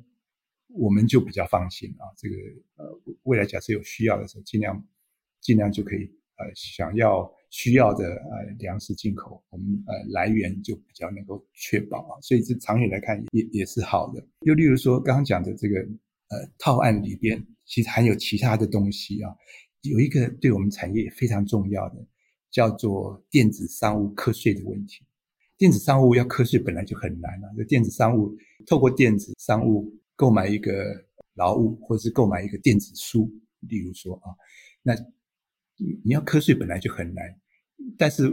[0.68, 2.12] 我们就比较放心啊。
[2.18, 2.36] 这个
[2.76, 4.86] 呃，未来假设有需要的时候，尽量
[5.40, 6.00] 尽量就可以
[6.36, 12.20] 呃，想要需要的呃粮食进口，我们呃来源就比较能够确保啊。
[12.20, 14.22] 所以这长远来看也也是好的。
[14.42, 19.34] 又例如说刚刚讲的这个呃套案里边，其实还有其他的东西啊。
[19.90, 22.06] 有一个对我们产业非常重要的，
[22.50, 25.04] 叫做电子商务课税的问题。
[25.58, 33.30] 电子商务要课税本来就很难了，这电子商务透过电子商务购买一个劳务，或者是购买一个电子书，
[33.60, 34.34] 例如说啊，
[34.82, 34.94] 那
[35.76, 37.24] 你要课税本来就很难，
[37.96, 38.30] 但是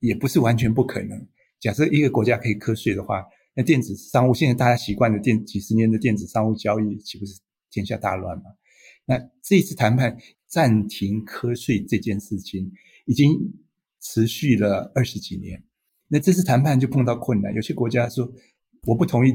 [0.00, 1.26] 也不是完全不可能。
[1.58, 3.24] 假设一个国家可以课税的话，
[3.54, 7.40] 那电子商务现在大家习惯的电几十年的电子商务交易，岂不是
[7.70, 8.44] 天下大乱吗？
[9.04, 10.16] 那这一次谈判
[10.46, 12.72] 暂停课税这件事情，
[13.04, 13.52] 已经
[14.00, 15.64] 持续了二十几年。
[16.08, 18.32] 那这次谈判就碰到困难，有些国家说
[18.84, 19.32] 我不同意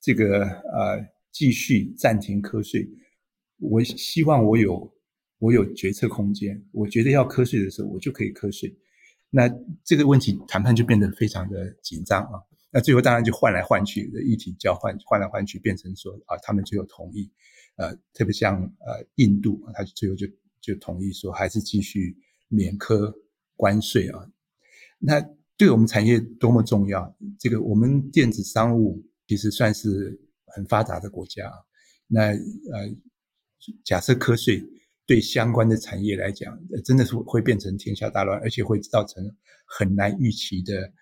[0.00, 2.88] 这个呃继续暂停课税，
[3.58, 4.92] 我希望我有
[5.38, 8.74] 我有决策空间，我觉得要课税的时候我就可以课税。
[9.30, 9.48] 那
[9.84, 12.40] 这个问题谈判就变得非常的紧张啊。
[12.72, 17.30] 那最后当然就换来换去的议题交换，换来换去变成说啊，他们最后同意，
[17.76, 20.26] 呃，特别像呃印度，他最后就
[20.60, 22.16] 就同意说还是继续
[22.48, 23.14] 免科
[23.56, 24.26] 关税啊。
[24.98, 25.20] 那
[25.58, 27.14] 对我们产业多么重要！
[27.38, 31.52] 这个我们电子商务其实算是很发达的国家。
[32.06, 32.96] 那呃，
[33.84, 34.64] 假设科税
[35.04, 39.22] 对相关的产业来讲，真的是会变成天下大乱，而且会造成
[39.66, 40.92] 很难预期的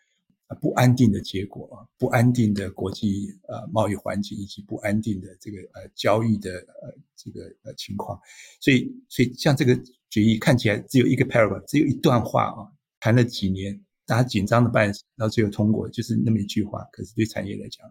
[0.57, 8.18] 不安定的结果，不安定的国际呃贸易环境，以及不安定的这个呃交易的呃这个呃情况。
[8.61, 9.78] 所以，所以像这个
[10.09, 12.66] 决议看起来只有一个 paragraph，只有一段话啊，
[12.98, 13.80] 谈了几年。
[14.07, 16.82] 大家紧张的办事，然后最后通过，就是那么一句话。
[16.90, 17.86] 可是对产业来讲，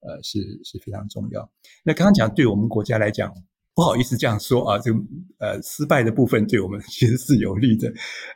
[0.00, 1.50] 呃，是是非常重要。
[1.82, 3.32] 那刚刚讲，对我们国家来讲，
[3.74, 5.00] 不好意思这样说啊，这个
[5.38, 7.90] 呃失败的部分对我们 其实是有利的。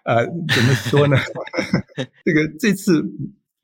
[0.07, 1.19] 呃，怎么说呢？
[2.25, 3.05] 这个这次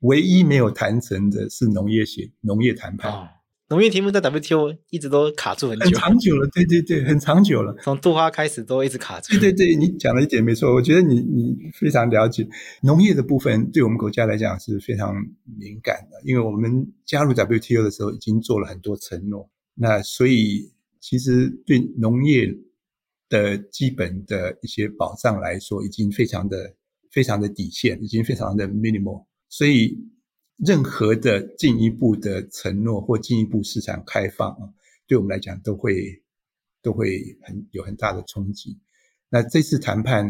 [0.03, 3.11] 唯一没有谈成的是农业协农业谈判。
[3.11, 3.27] 哦
[3.69, 7.75] 农业题目在 WTO 一直都卡住很久，很长久了， 对对对，很长久了。
[7.81, 9.31] 从杜花开始都一直卡住。
[9.39, 12.47] 对对对，你讲了一点没错，我觉得你你非常了解
[12.83, 15.15] 农业的部分，对我们国家来讲是非常
[15.57, 22.55] 敏感的，因为我们加入 WTO 的时候已经做了很多承诺，那所以其实对农业
[23.27, 26.75] 的基本的一些保障来说，已经非常的
[27.09, 29.23] 非常的底线，已经非常的 minimal，
[29.53, 30.09] 所以。
[30.57, 34.69] 任何的进一步的承诺或进一步市场开放啊，
[35.07, 36.23] 对我们来讲都会
[36.81, 38.79] 都会很有很大的冲击。
[39.29, 40.23] 那这次谈判，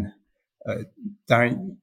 [0.66, 0.84] 呃，
[1.28, 1.78] 当然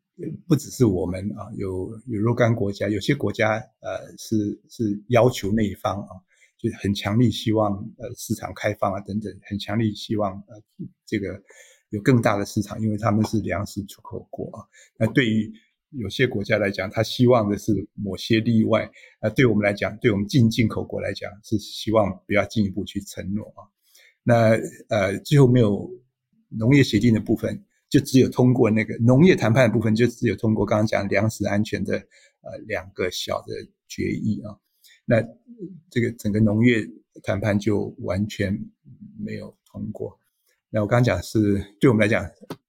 [0.48, 6.10] 不只是我们啊，有有若干国家，有些国家呃是是要求那一方啊，
[6.58, 10.60] 就是很强力希望呃市场开放啊等等，很强力希望呃
[11.06, 11.40] 这个
[11.90, 14.64] 有更大的市场，因为他们是粮食出口国啊。
[14.96, 15.52] 那对于
[15.90, 18.88] 有些国家来讲，他希望的是某些例外。
[19.18, 23.66] 啊，对我们来讲，对我们进进口国来讲，是希望不要进一步去承诺啊。
[24.22, 24.50] 那
[24.88, 25.90] 呃，最后没有
[26.48, 33.52] 农业协定的部分，就只有通过那个农业谈判的部分，就只有通过刚刚讲粮食安全的呃两个小的
[33.88, 34.56] 决议啊。
[35.04, 35.20] 那
[35.90, 36.88] 这个整个农业
[37.22, 38.56] 谈判就完全
[39.18, 40.16] 没有通过。
[40.70, 42.24] 那我刚刚讲是对我们来讲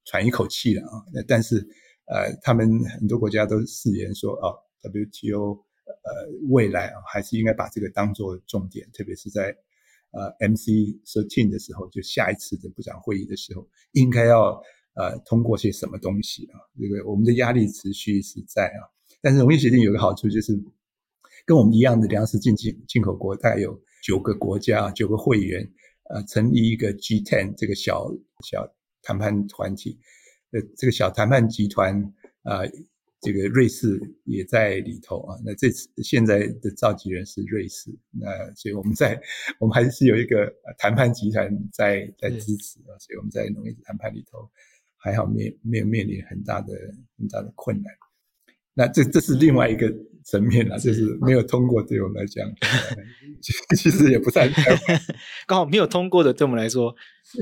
[0.05, 1.05] 喘一口气了啊。
[1.13, 1.67] 那但是。
[2.11, 5.55] 呃，他们很多国家都誓言说，哦，WTO，
[5.85, 9.55] 呃，未来啊，还是应该把这个当做重点，特别是在
[10.11, 14.61] 呃 MC13 的时候，就下一次的部长会议的时候，应该要
[14.95, 16.59] 呃通过些什么东西啊？
[16.77, 18.91] 这个我们的压力持续是在啊，
[19.21, 20.51] 但是农业协定有个好处就是，
[21.45, 25.71] 跟我们一样的粮食进进进口国，大概有九个国家，九个会员，
[26.09, 28.11] 呃，成立一个 G10 这个小
[28.43, 28.67] 小
[29.01, 29.97] 谈判团体。
[30.51, 32.01] 呃，这个小谈判集团
[32.43, 32.61] 啊、
[33.21, 35.37] 这个瑞士也在里头啊。
[35.45, 39.21] 那这次现在的召集人是瑞士，那所以我们在
[39.59, 42.97] 我们还是有一个谈判集团在在支持啊。
[42.99, 44.49] 所以我们在农业谈判里头
[44.97, 46.73] 还好没没有面临很大的
[47.17, 47.93] 很大的困难。
[48.73, 49.93] 那这这是另外一个
[50.23, 52.45] 层面了，就是没有通过对我们来讲，
[53.77, 54.51] 其实 也不算
[55.47, 56.95] 刚好没有通过的，对我们来说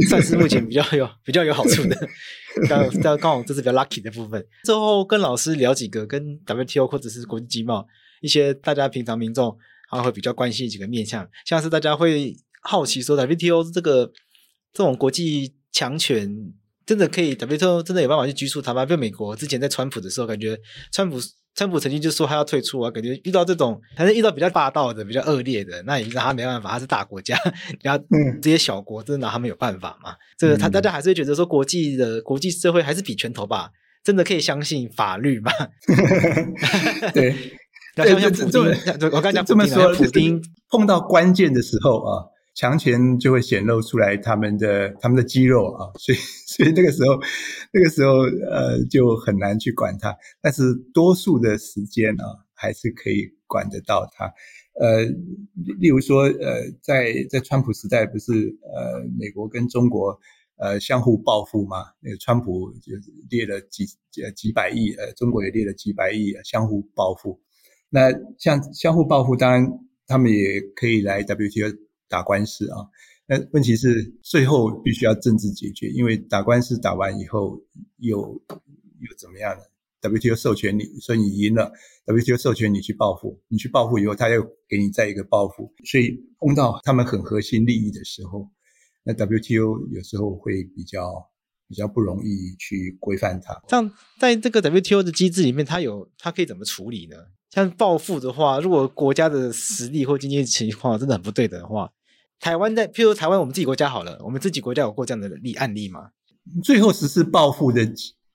[0.10, 1.96] 算是目前比较有 比较有好处的。
[2.68, 4.46] 刚刚刚好这是比较 lucky 的部分。
[4.64, 7.88] 最后跟老师聊几个跟 WTO 或者是国际经贸
[8.22, 9.58] 一些大家平常民众
[9.90, 14.12] 还会比较关心几个面向，像是大家会好奇说 WTO 这个
[14.74, 16.54] 这种国际强权
[16.86, 18.86] 真的可以 WTO 真的有办法去拘束他吗？
[18.86, 20.60] 比如美国之前在川普的时候，感觉
[20.92, 21.18] 川普
[21.56, 27.38] 川普曾经就说他要退出啊，感觉遇到这种还是遇到比较霸道的、比较恶劣的，那也让他没办法，他是大国家，
[27.84, 28.04] 然后
[28.42, 30.14] 这些小国真的拿他没有办法嘛？
[30.38, 33.72] 这个他大家还是会觉得说国际的国际社会还是比拳头吧？
[34.02, 35.52] 真的可以相信法律吗？
[37.14, 37.36] 对，
[37.98, 38.62] 像像普京，
[39.12, 42.24] 我刚才讲这么说，普京碰到关键的时候啊，
[42.60, 47.18] 强权就会显露出来他们的他们的肌肉啊， 所以所以那个时候
[47.72, 48.18] 那个时候
[48.52, 54.26] 呃就很难去管他，但是多数的时间啊还是可以管得到他。
[54.74, 55.06] 呃，
[55.80, 60.20] 例如说，呃，在在川普时代，不是呃，美国跟中国
[60.58, 61.78] 呃相互报复嘛。
[62.02, 62.94] 那个川普就
[63.30, 63.86] 列了几
[64.22, 67.40] 呃几百亿，呃，中国也列了几百亿啊，相互报复。
[67.90, 69.66] 那像相互报复，当然
[70.08, 71.72] 他们也可以来 WTO
[72.10, 72.88] 打官司啊。
[73.28, 77.62] 那问题是最后必须要政治解决，因为打官司打完以后
[77.98, 79.62] 又又怎么样呢
[80.02, 81.72] ？WTO 授权你，所以你赢了
[82.06, 88.50] ，WTO 授权你去报复，你去报复以后，他又给你再一个报复，所以碰到他们很核心利益的时候，
[89.04, 91.30] 那 WTO 有时候会比较
[91.68, 93.62] 比较不容易去规范它。
[93.68, 97.18] 像在这个 WTO 的机制里面，它有它可以怎么处理呢？
[97.52, 101.92] 像报复的话，如果国家的实力或经济情况真的很不对等的话，
[102.40, 106.12] 台湾在，譬如台湾我们自己国家好了，我们自己国家有过这样的例案例吗？
[106.64, 107.86] 最后实施报复的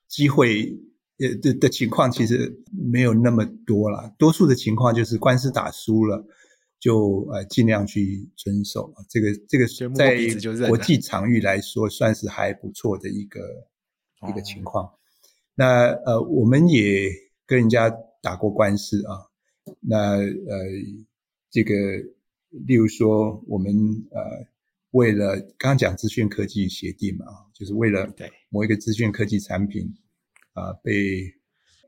[0.09, 0.79] 机会。
[1.17, 6.27] 呃的的情况其实没有那么多啦，多数的情况就是官司打输了，
[6.81, 8.93] 就呃尽量去遵守。
[9.09, 13.41] 这个这个在国际场域来说算是还不错的一个
[14.29, 14.91] 一个情况。
[15.55, 17.09] 那呃我们也
[17.47, 17.89] 跟人家
[18.21, 19.31] 打过官司啊。
[19.79, 20.59] 那呃
[21.49, 21.73] 这个
[22.67, 23.73] 例如说我们
[24.11, 24.47] 呃
[24.91, 28.13] 为了刚刚讲资讯科技协定嘛，就是为了
[28.49, 29.95] 某一个资讯科技产品。
[30.55, 31.35] 啊，被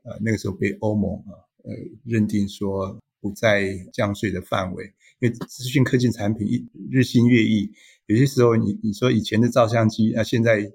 [0.03, 1.31] 呃那个时候被欧盟啊
[1.63, 1.71] 呃
[2.03, 4.83] 认定说不在降税的范围，
[5.19, 7.71] 因为资讯科技产品一日新月异，
[8.07, 10.69] 有些时候你你说以前的照相机啊，现在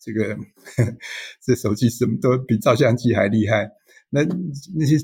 [0.00, 0.96] 这个呵呵
[1.44, 3.70] 这手机什么都比照相机还厉害，
[4.08, 4.22] 那
[4.74, 4.96] 那些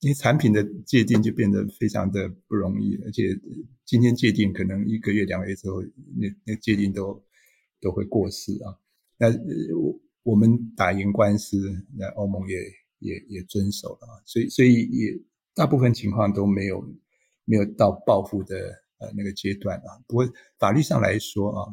[0.00, 3.22] 因为产品的界定就变得非常的不容易，而且
[3.84, 7.24] 今天界定可能一个月两个月之后，那那界定都
[7.80, 8.78] 都会过时啊，
[9.18, 9.28] 那
[9.76, 10.00] 我。
[10.26, 11.56] 我们打赢官司，
[11.96, 12.56] 那欧盟也
[12.98, 15.16] 也也遵守了啊，所以所以也
[15.54, 16.84] 大部分情况都没有
[17.44, 18.56] 没有到报复的
[18.98, 20.02] 呃那个阶段啊。
[20.08, 20.28] 不过
[20.58, 21.72] 法律上来说啊，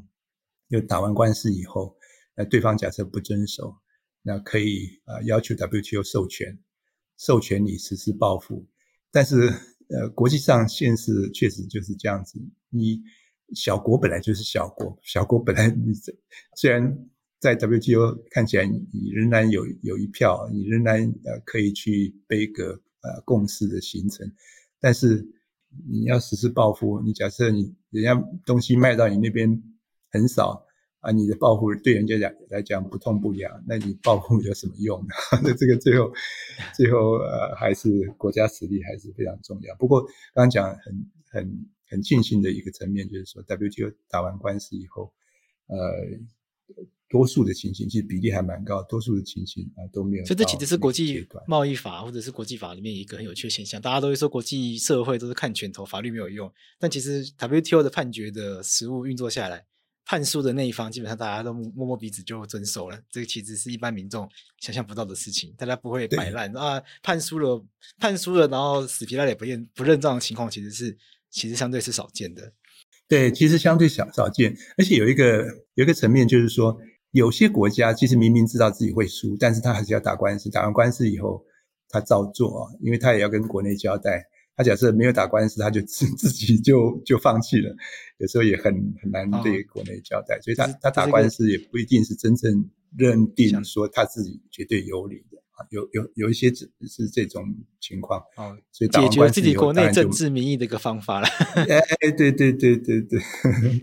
[0.70, 1.98] 就打完官司以后，
[2.36, 3.76] 那对方假设不遵守，
[4.22, 6.60] 那可以啊要求 WTO 授权，
[7.18, 8.66] 授权你实施报复。
[9.12, 9.48] 但是
[9.90, 12.40] 呃国际上现实确实就是这样子，
[12.70, 13.02] 你
[13.56, 15.94] 小国本来就是小国，小国本来你
[16.56, 17.10] 虽然。
[17.40, 22.70] 在 WTO 看起来，你仍然有有一票，你仍然呃可以去背个
[23.02, 24.32] 呃共识的形成，
[24.80, 25.28] 但是
[25.92, 29.62] 你要实施报复，你假设你人家东西卖到你那边
[30.10, 30.66] 很少
[31.04, 35.14] 啊，你的报复对人家讲来讲不痛不痒，那你报复有什么用呢？
[35.44, 36.12] 那这个最后
[36.74, 39.76] 最后呃还是国家实力还是非常重要。
[39.76, 40.02] 不过
[40.34, 45.14] 刚刚讲很很很庆幸的一个层面就是说，WTO 打完官司以后，
[45.68, 45.78] 呃。
[47.10, 50.26] 多数的情形其实比例还蛮高，多数的情形啊都没有。
[50.26, 53.80] 所以这其实是国际贸易法或者是国际法里面一个很有趣的现象。
[53.80, 56.52] 大家都会说国际社会都是看拳头，法律没有用。
[56.80, 59.64] 但其实 WTO 的判决的实务运作下来，
[60.06, 63.00] 判输的那一方基本上大家都摸摸鼻子就遵守了。
[63.10, 64.30] 这个其实是一般民众
[64.60, 66.82] 想象不到的事情，大家不会摆烂啊。
[67.02, 67.66] 判输了，
[68.00, 70.98] 判输了，然后死皮赖脸不认不认账的情况，其实是
[71.30, 72.54] 其实相对是少见的。
[73.08, 75.46] 对，其实相对少少见，而且有一个
[75.76, 76.80] 有一个层面就是说。
[77.14, 80.50] 有些国家其实明明知道自己会输，但是他还是要打官司。
[80.50, 81.46] 打完官司以后，
[81.88, 84.26] 他照做啊，因为他也要跟国内交代。
[84.56, 87.76] 他假设没有打官司，他就自 自己就就放弃了。
[88.18, 95.66] 有时候也很很难对国内交代，哦、所以他他打官司也不一定是真正认定说他自己绝对有理的啊。
[95.72, 97.44] 有有有一些只是这种
[97.80, 101.28] 情况啊，所以解决自己国内政治民意的一个方法了。
[101.56, 103.20] 哎哎，对对对对对，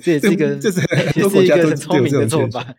[0.01, 2.75] 这也 是一个这是很多国家都很聪明的做法。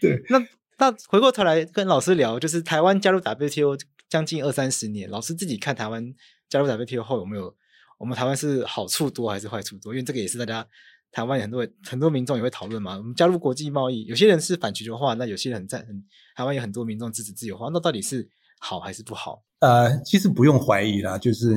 [0.00, 0.38] 对，那
[0.78, 3.78] 那回过头来跟老师聊，就是台湾加入 WTO
[4.08, 6.14] 将近二三十年，老师自己看台湾
[6.48, 7.54] 加入 WTO 后有没有？
[7.98, 9.92] 我们台湾是好处多还是坏处多？
[9.92, 10.66] 因为这个也是大家
[11.10, 12.96] 台湾很多很多民众也会讨论嘛。
[12.96, 15.86] 我们加入国际贸易，有些人是反全球化，那有些人很赞，
[16.34, 18.28] 台湾有很多民众支持自由化，那到底是
[18.58, 19.42] 好还是不好？
[19.60, 21.56] 呃，其实不用怀疑啦，就是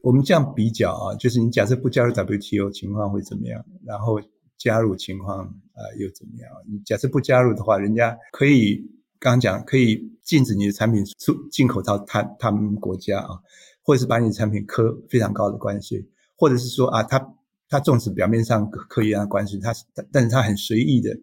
[0.00, 3.64] 我们这样比较啊，就是你假设不加入 WTO，情况会怎么样？
[3.84, 4.20] 然后。
[4.56, 6.50] 加入情况啊、呃、又怎么样？
[6.66, 8.76] 你假设不加入的话，人家可以
[9.18, 13.40] 刚刚讲可以禁止你的产品出进口到他他们国家啊，
[13.84, 16.04] 或者是把你的产品科非常高的关税，
[16.36, 17.34] 或者是说啊，他
[17.68, 19.72] 他纵使表面上科一样的关税，他
[20.10, 21.16] 但是他很随意的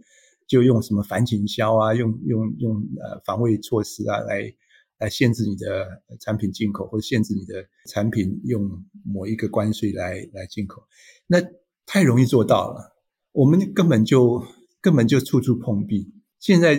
[0.47, 4.53] 就用什么反倾销啊，用用用呃防卫措施啊来
[4.99, 8.69] 来限制你的产品进口，或者限制你的产品用
[9.03, 10.83] 某一个关税来来进口，
[11.25, 11.41] 那
[11.87, 12.95] 太容易做到了。
[13.31, 14.45] 我们根本就
[14.81, 16.13] 根本就处处碰壁。
[16.39, 16.75] 现在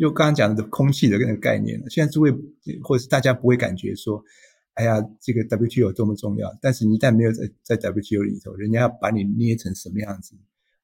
[0.00, 1.78] 就刚刚讲的空气的那个概念。
[1.90, 2.32] 现在诸位
[2.82, 4.24] 或者是大家不会感觉说，
[4.74, 6.56] 哎呀，这个 WTO 多么重要。
[6.60, 10.34] 但是你一旦没有在在 WTO 里头，人家要把你捏成什么样子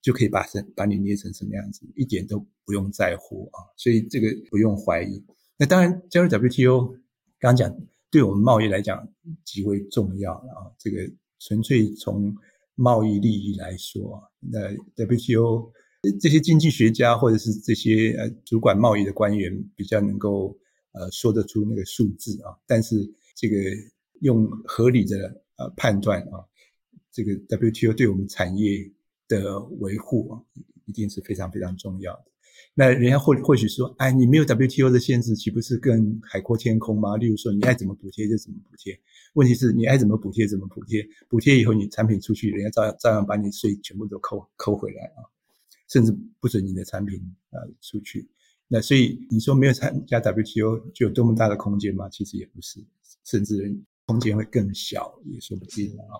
[0.00, 0.44] 就可以把
[0.76, 5.24] 把你捏成什么样子，一点都不用在乎啊，所以这个不用怀疑。
[5.58, 6.92] 那当然加入 WTO，
[7.40, 7.76] 刚刚讲
[8.10, 9.08] 对我们贸易来讲
[9.44, 10.98] 极为重要啊，这个
[11.40, 12.34] 纯粹从
[12.74, 14.70] 贸易利益来说，那
[15.04, 15.72] WTO
[16.20, 20.56] 这些经济学家或者是这些呃主管贸易的官员比较能够
[20.92, 22.94] 呃说得出那个数字啊，但是
[23.38, 23.56] 这个
[24.20, 26.42] 用合理的呃判断啊，
[27.12, 28.92] 这个 WTO 对我们产业。
[29.28, 30.40] 的维护啊，
[30.86, 32.24] 一定是非常非常重要的。
[32.72, 37.14] 那人家或或许说，哎，你没有 WTO 的限制，岂不是更海阔天空吗？
[37.18, 38.98] 例如说，你爱怎么补贴就怎么补贴。
[39.34, 45.28] 问题是你爱怎么补贴怎么补贴，补贴以后你产品出去，人家照样照样把你税全部都扣扣回来啊，
[45.90, 47.20] 甚至不准你的产品
[47.50, 48.30] 啊出去。
[48.66, 52.08] 那所以你说没有参加 WTO 就有多么大的空间吗？
[52.08, 52.80] 其实也不是，
[53.30, 53.76] 甚至。
[54.08, 56.16] 空间会更小，也说不定啊，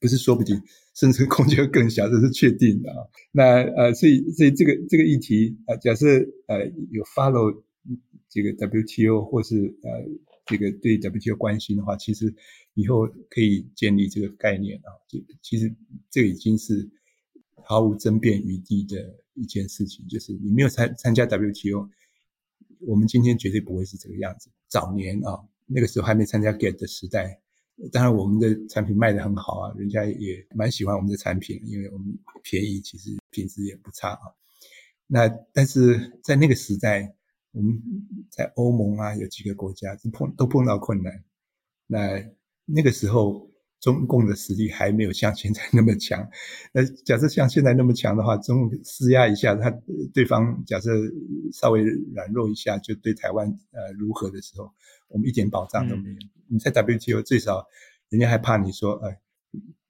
[0.00, 0.58] 不是说不定，
[0.94, 3.04] 甚至空间会更小，这是确定的啊。
[3.32, 6.06] 那呃，所以所以这个这个议题啊，假设
[6.46, 7.62] 呃有 follow
[8.30, 9.90] 这个 WTO 或是呃
[10.46, 12.34] 这个对 WTO 关心的话，其实
[12.72, 14.88] 以后可以建立这个概念啊。
[15.06, 15.70] 这其实
[16.10, 16.88] 这已经是
[17.62, 18.96] 毫无争辩余地的
[19.34, 21.90] 一件事情，就是你没有参参加 WTO，
[22.86, 24.48] 我们今天绝对不会是这个样子。
[24.66, 25.44] 早年啊。
[25.68, 27.40] 那个时候还没参加 Get 的时代，
[27.92, 34.20] 当然我们的产品卖得很好啊，人家也蛮喜欢我们的产品，因为我们便宜，其实品质也不差啊。
[35.06, 37.14] 那但是在那个时代，
[37.52, 37.80] 我们
[38.30, 41.24] 在欧盟啊有几个国家碰都碰到困难，
[41.86, 42.24] 那
[42.64, 43.47] 那个时候。
[43.80, 46.28] 中共的实力还没有像现在那么强。
[46.72, 49.70] 那假设像现在那么强的话，中共施压一下，他
[50.12, 50.90] 对方假设
[51.52, 51.82] 稍微
[52.14, 54.72] 软弱一下，就对台湾呃如何的时候，
[55.08, 56.14] 我们一点保障都没有。
[56.16, 57.66] 嗯、你在 WTO 最少，
[58.08, 59.20] 人家还怕你说，哎，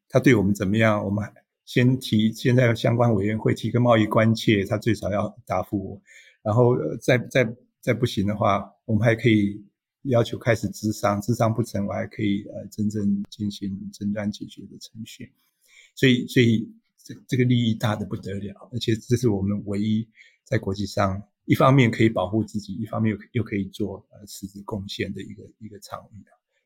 [0.09, 1.05] 他对我们怎么样？
[1.05, 1.24] 我们
[1.64, 6.03] 先提，现在相关委员会提个贸易关切，他最少要答复我。
[6.43, 9.64] 然后再再再不行的话，我们还可以。
[10.09, 15.32] 要求开始咨商，咨商不成，我还可以呃真正进行争端解决的程序。
[15.94, 16.68] 所以，所以
[17.04, 20.09] 这这个利益大得不得了，而且这是我们唯一
[20.44, 26.22] 在国际上一方面可以保护自己，一方面又又可以做呃实质贡献的一个一个场域，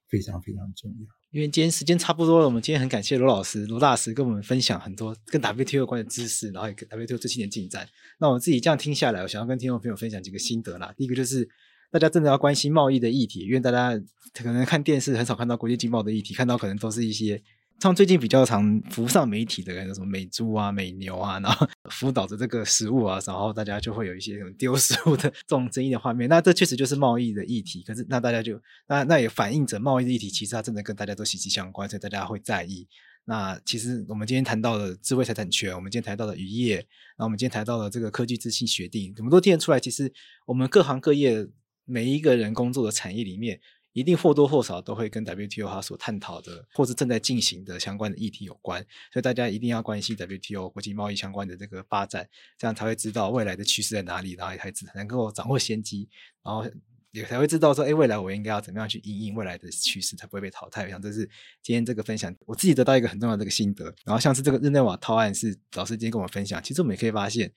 [0.08, 1.06] 非常非常重要。
[1.30, 7.88] 因为今天时间差不多了，我们今天很感谢罗老师、罗大师跟我们分享很多跟 WTO 有关的知识，然后也跟 WTO 最新的进展。
[8.18, 10.94] 那我自己这样听下来，我想要跟听众朋友分享几个心得啦。
[10.96, 11.48] 第一个就是。
[11.92, 13.92] 大家真的要关心贸易的议题，因为大家
[14.32, 17.40] 可能看电视很少看到国际经贸的议题，看到可能都是一些
[17.80, 26.26] 像最近比较常浮上媒体的，什么美猪啊、美牛啊，然后辅导着这个食物啊，然后大家就会有一些什么丢食物的这种争议的画面。
[26.30, 32.88] 那这确实就是贸易的议题，可是那大家就那那也反映着贸易的议题，其实它真的跟大家都息息相关，所以大家会在意。
[33.26, 40.10] 那其实我们今天谈到的智慧财产权，我们今天谈到的渔业，然后我们今天谈到的这个科技资讯协定，怎么都听得出来，其实
[40.46, 41.46] 我们各行各业。
[41.84, 43.60] 每一个人工作的产业里面，
[43.92, 48.80] 一定或多或少都会跟 WTO 它所探讨的，或是正在进行的相关的议题有关，
[49.12, 52.26] 所以大家一定要关心 WTO 国际贸易相关的这个发展，
[52.56, 56.08] 这样才会知道未来的趋势在哪里，然后也才能够掌握先机，
[56.42, 56.64] 然后
[57.10, 60.84] 也才会知道说，哎，未来我应该要怎么样去应应未来的趋势，才不会被淘汰。
[60.84, 61.28] 我想这是
[61.62, 63.84] 今天这个分享，我自己得到一个很重要的这个心得。
[64.06, 67.52] 然后像是这个日内瓦套案，是老师今天跟我们分享，其实我们也可以发现。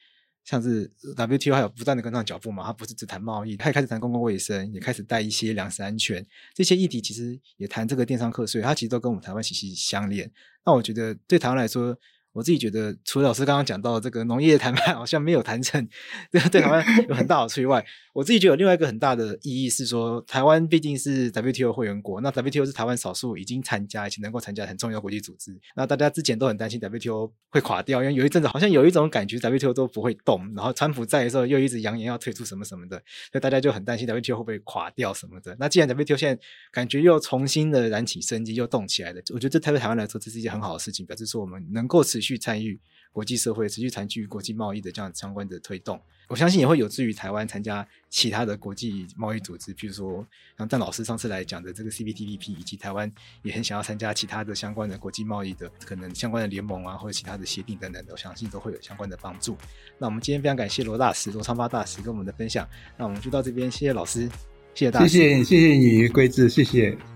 [0.46, 10.32] 像是 WTO 还有不断的跟上脚步嘛，它不是只谈贸易，它也开始谈公共卫生，也开始带一些粮食安全这些议题，其实也谈这个电商课税，它其实都跟我们台湾息息相连。
[10.64, 11.98] 那我觉得对台湾来说，
[12.36, 15.88] 我自己觉得，除了老师刚刚讲到这个农业谈判 好像没有谈成，
[16.29, 25.57] 对对台湾有很大好处以外，我自己觉得有另外一个很大的意义是说，台湾毕竟是 WTO 会员国，那 WTO 是台湾少数已经参加，而且能够参加很重要国际组织。
[25.77, 32.97] 那大家之前都很担心 WTO 会垮掉，因为有一阵子好像有一种感觉 WTO 都不会动，然后川普在的时候又一直扬言要退出什么什么的，
[33.31, 35.55] 所以大家就很担心 WTO 会不会垮掉什么的。
[35.57, 36.41] 那既然 WTO 现在
[36.73, 42.80] 感觉又重新的燃起生机，又动起来了，我觉得这对台湾来说这是一件很好的事情，表示说我们能够持续去参与。
[43.15, 45.97] 国际社会持续参与国际贸易的这样相关的推动，
[46.28, 53.09] 我相信也会有助于台湾参加其他的国际贸易组织，譬如说像邓老师上次来讲的这个 CPTPP，以及台湾
[53.41, 59.55] 也很想要参加其他的相关的国际贸易的可能相关的联盟啊，或者其他的协定等等的，我相信都会有相关的帮助。
[59.97, 62.67] 那我们今天非常感谢罗大师、罗昌发大师跟我们的分享，
[62.97, 64.28] 那我们就到这边，谢谢老师，
[64.73, 67.14] 谢谢大师，谢谢谢谢你，贵智，谢谢。